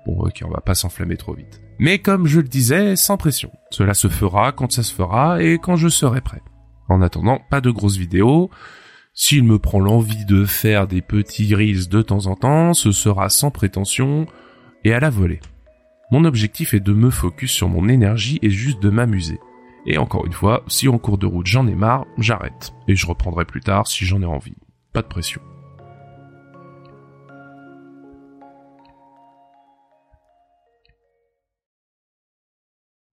Bon 0.06 0.20
ok, 0.20 0.44
on 0.44 0.52
va 0.52 0.60
pas 0.60 0.76
s'enflammer 0.76 1.16
trop 1.16 1.34
vite. 1.34 1.62
Mais 1.80 2.00
comme 2.00 2.28
je 2.28 2.42
le 2.42 2.50
disais, 2.50 2.98
sans 2.98 3.16
pression. 3.16 3.54
Cela 3.72 3.94
se 3.94 4.10
fera 4.10 4.52
quand 4.52 4.70
ça 4.70 4.84
se 4.84 4.94
fera 4.94 5.42
et 5.42 5.60
quand 5.60 5.78
je 5.78 5.88
serai 5.88 6.20
prêt. 6.20 6.42
En 6.90 7.02
attendant, 7.02 7.40
pas 7.50 7.62
de 7.62 7.72
grosses 7.72 7.96
vidéos, 7.96 8.50
s'il 9.18 9.44
me 9.44 9.58
prend 9.58 9.80
l'envie 9.80 10.26
de 10.26 10.44
faire 10.46 10.88
des 10.88 11.02
petits 11.02 11.56
reels 11.56 11.88
de 11.88 12.02
temps 12.02 12.28
en 12.28 12.36
temps, 12.36 12.74
ce 12.74 12.92
sera 12.92 13.30
sans 13.30 13.50
prétention 13.50 14.28
et 14.84 14.94
à 14.94 15.00
la 15.00 15.10
volée. 15.10 15.40
Mon 16.12 16.26
objectif 16.26 16.74
est 16.74 16.82
de 16.82 16.94
me 16.94 17.10
focus 17.10 17.52
sur 17.52 17.70
mon 17.70 17.88
énergie 17.88 18.40
et 18.42 18.50
juste 18.50 18.84
de 18.84 18.90
m'amuser. 18.90 19.40
Et 19.88 19.98
encore 19.98 20.26
une 20.26 20.34
fois, 20.34 20.64
si 20.68 20.90
en 20.90 20.98
cours 20.98 21.18
de 21.18 21.26
route 21.26 21.48
j'en 21.48 21.66
ai 21.66 21.76
marre, 21.76 22.06
j'arrête. 22.18 22.74
Et 22.90 22.96
je 22.96 23.08
reprendrai 23.08 23.46
plus 23.46 23.62
tard 23.62 23.88
si 23.88 24.06
j'en 24.06 24.22
ai 24.22 24.26
envie. 24.26 24.56
Pas 24.92 25.02
de 25.02 25.08
pression. 25.08 25.42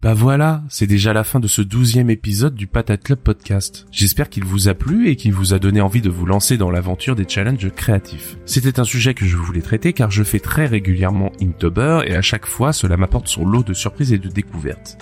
Bah 0.02 0.14
voilà, 0.14 0.64
c'est 0.68 0.88
déjà 0.88 1.12
la 1.12 1.22
fin 1.22 1.38
de 1.38 1.46
ce 1.46 1.62
douzième 1.62 2.10
épisode 2.10 2.56
du 2.56 2.66
Patate 2.66 3.04
Club 3.04 3.20
Podcast. 3.20 3.86
J'espère 3.92 4.30
qu'il 4.30 4.42
vous 4.42 4.66
a 4.66 4.74
plu 4.74 5.08
et 5.08 5.14
qu'il 5.14 5.32
vous 5.32 5.54
a 5.54 5.60
donné 5.60 5.80
envie 5.80 6.00
de 6.00 6.10
vous 6.10 6.26
lancer 6.26 6.56
dans 6.56 6.72
l'aventure 6.72 7.14
des 7.14 7.28
challenges 7.28 7.70
créatifs. 7.70 8.36
C'était 8.44 8.80
un 8.80 8.84
sujet 8.84 9.14
que 9.14 9.26
je 9.26 9.36
voulais 9.36 9.60
traiter 9.60 9.92
car 9.92 10.10
je 10.10 10.24
fais 10.24 10.40
très 10.40 10.66
régulièrement 10.66 11.30
Inktober 11.40 12.00
et 12.04 12.16
à 12.16 12.20
chaque 12.20 12.46
fois 12.46 12.72
cela 12.72 12.96
m'apporte 12.96 13.28
son 13.28 13.46
lot 13.46 13.62
de 13.62 13.74
surprises 13.74 14.12
et 14.12 14.18
de 14.18 14.28
découvertes. 14.28 14.98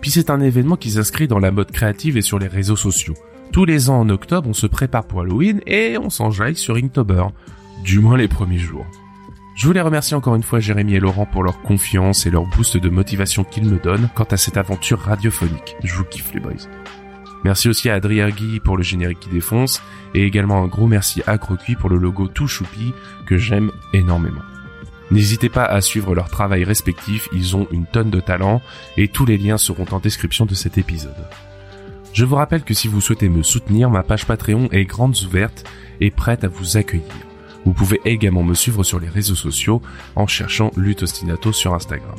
Puis 0.00 0.12
c'est 0.12 0.30
un 0.30 0.40
événement 0.40 0.76
qui 0.76 0.92
s'inscrit 0.92 1.26
dans 1.26 1.40
la 1.40 1.50
mode 1.50 1.72
créative 1.72 2.16
et 2.16 2.22
sur 2.22 2.38
les 2.38 2.46
réseaux 2.46 2.76
sociaux. 2.76 3.16
Tous 3.50 3.64
les 3.64 3.90
ans 3.90 3.98
en 3.98 4.08
octobre, 4.08 4.48
on 4.48 4.54
se 4.54 4.68
prépare 4.68 5.08
pour 5.08 5.22
Halloween 5.22 5.62
et 5.66 5.98
on 5.98 6.10
s'enjaille 6.10 6.54
sur 6.54 6.76
Inktober. 6.76 7.24
Du 7.82 7.98
moins 7.98 8.16
les 8.16 8.28
premiers 8.28 8.58
jours. 8.58 8.86
Je 9.54 9.66
voulais 9.66 9.80
remercier 9.80 10.16
encore 10.16 10.34
une 10.34 10.42
fois 10.42 10.58
Jérémy 10.58 10.96
et 10.96 11.00
Laurent 11.00 11.26
pour 11.26 11.44
leur 11.44 11.62
confiance 11.62 12.26
et 12.26 12.30
leur 12.30 12.44
boost 12.44 12.76
de 12.76 12.88
motivation 12.88 13.44
qu'ils 13.44 13.66
me 13.66 13.78
donnent 13.78 14.08
quant 14.14 14.26
à 14.30 14.36
cette 14.36 14.56
aventure 14.56 14.98
radiophonique. 14.98 15.76
Je 15.84 15.94
vous 15.94 16.04
kiffe 16.04 16.32
les 16.34 16.40
boys. 16.40 16.52
Merci 17.44 17.68
aussi 17.68 17.88
à 17.88 17.94
Adrien 17.94 18.30
Guy 18.30 18.58
pour 18.58 18.76
le 18.76 18.82
générique 18.82 19.20
qui 19.20 19.28
défonce 19.28 19.80
et 20.14 20.24
également 20.24 20.62
un 20.62 20.66
gros 20.66 20.88
merci 20.88 21.22
à 21.26 21.38
Crocuit 21.38 21.76
pour 21.76 21.88
le 21.88 21.98
logo 21.98 22.26
tout 22.26 22.48
choupi 22.48 22.94
que 23.26 23.36
j'aime 23.36 23.70
énormément. 23.92 24.42
N'hésitez 25.12 25.50
pas 25.50 25.64
à 25.64 25.80
suivre 25.80 26.14
leur 26.14 26.30
travail 26.30 26.64
respectif, 26.64 27.28
ils 27.32 27.54
ont 27.54 27.68
une 27.70 27.86
tonne 27.86 28.10
de 28.10 28.20
talent 28.20 28.60
et 28.96 29.06
tous 29.06 29.26
les 29.26 29.38
liens 29.38 29.58
seront 29.58 29.86
en 29.92 30.00
description 30.00 30.46
de 30.46 30.54
cet 30.54 30.78
épisode. 30.78 31.28
Je 32.12 32.24
vous 32.24 32.36
rappelle 32.36 32.62
que 32.62 32.74
si 32.74 32.88
vous 32.88 33.00
souhaitez 33.00 33.28
me 33.28 33.42
soutenir, 33.42 33.90
ma 33.90 34.02
page 34.02 34.26
Patreon 34.26 34.68
est 34.72 34.84
grande 34.84 35.16
ouverte 35.24 35.64
et 36.00 36.10
prête 36.10 36.42
à 36.42 36.48
vous 36.48 36.76
accueillir. 36.76 37.33
Vous 37.64 37.72
pouvez 37.72 38.00
également 38.04 38.42
me 38.42 38.54
suivre 38.54 38.82
sur 38.82 39.00
les 39.00 39.08
réseaux 39.08 39.34
sociaux 39.34 39.80
en 40.16 40.26
cherchant 40.26 40.70
Lutostinato 40.76 41.52
sur 41.52 41.74
Instagram. 41.74 42.18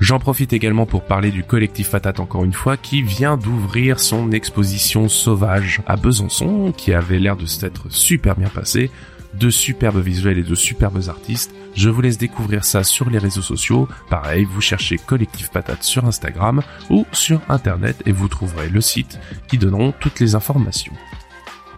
J'en 0.00 0.18
profite 0.18 0.52
également 0.52 0.86
pour 0.86 1.04
parler 1.04 1.30
du 1.30 1.44
collectif 1.44 1.88
Fatat 1.88 2.14
encore 2.18 2.44
une 2.44 2.52
fois 2.52 2.76
qui 2.76 3.02
vient 3.02 3.36
d'ouvrir 3.36 4.00
son 4.00 4.32
exposition 4.32 5.08
sauvage 5.08 5.82
à 5.86 5.96
Besançon 5.96 6.72
qui 6.76 6.92
avait 6.92 7.18
l'air 7.18 7.36
de 7.36 7.46
s'être 7.46 7.90
super 7.90 8.36
bien 8.36 8.48
passé, 8.48 8.90
de 9.34 9.50
superbes 9.50 10.00
visuels 10.00 10.38
et 10.38 10.42
de 10.42 10.54
superbes 10.54 11.08
artistes. 11.08 11.54
Je 11.74 11.88
vous 11.88 12.00
laisse 12.00 12.18
découvrir 12.18 12.64
ça 12.64 12.84
sur 12.84 13.08
les 13.08 13.18
réseaux 13.18 13.42
sociaux. 13.42 13.88
Pareil, 14.10 14.44
vous 14.44 14.60
cherchez 14.60 14.98
Collectif 14.98 15.50
Patate 15.50 15.82
sur 15.82 16.04
Instagram 16.04 16.62
ou 16.90 17.06
sur 17.12 17.40
internet 17.48 18.02
et 18.06 18.12
vous 18.12 18.28
trouverez 18.28 18.68
le 18.68 18.80
site 18.80 19.18
qui 19.48 19.58
donneront 19.58 19.92
toutes 20.00 20.20
les 20.20 20.34
informations. 20.34 20.92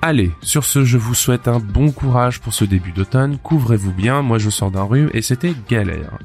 Allez, 0.03 0.31
sur 0.41 0.65
ce, 0.65 0.85
je 0.85 0.99
vous 0.99 1.15
souhaite 1.15 1.49
un 1.49 1.59
bon 1.59 1.91
courage 1.91 2.41
pour 2.41 2.55
ce 2.55 2.65
début 2.65 2.93
d'automne. 2.93 3.39
Couvrez-vous 3.39 3.93
bien, 3.93 4.23
moi 4.23 4.39
je 4.39 4.51
sors 4.51 4.71
d'un 4.71 4.85
rhume 4.85 5.11
et 5.15 5.23
c'était 5.23 5.55
galère. 5.69 6.19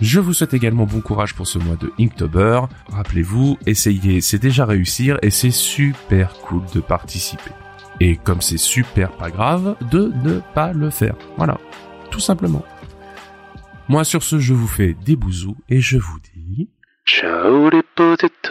Je 0.00 0.20
vous 0.20 0.32
souhaite 0.32 0.54
également 0.54 0.86
bon 0.86 1.00
courage 1.00 1.34
pour 1.34 1.46
ce 1.46 1.58
mois 1.58 1.76
de 1.76 1.92
Inktober. 2.00 2.62
Rappelez-vous, 2.88 3.58
essayez, 3.66 4.20
c'est 4.20 4.38
déjà 4.38 4.64
réussir 4.64 5.18
et 5.22 5.30
c'est 5.30 5.50
super 5.50 6.34
cool 6.40 6.62
de 6.74 6.80
participer. 6.80 7.50
Et 8.00 8.16
comme 8.16 8.40
c'est 8.40 8.58
super 8.58 9.12
pas 9.12 9.30
grave, 9.30 9.76
de 9.90 10.12
ne 10.24 10.40
pas 10.54 10.72
le 10.72 10.90
faire. 10.90 11.14
Voilà, 11.36 11.58
tout 12.10 12.20
simplement. 12.20 12.64
Moi 13.88 14.04
sur 14.04 14.22
ce, 14.22 14.38
je 14.38 14.54
vous 14.54 14.68
fais 14.68 14.96
des 15.04 15.16
bousous 15.16 15.56
et 15.68 15.80
je 15.80 15.98
vous 15.98 16.18
dis... 16.34 16.68
Ciao 17.06 17.68
les 17.70 17.82
potatoes 17.94 18.50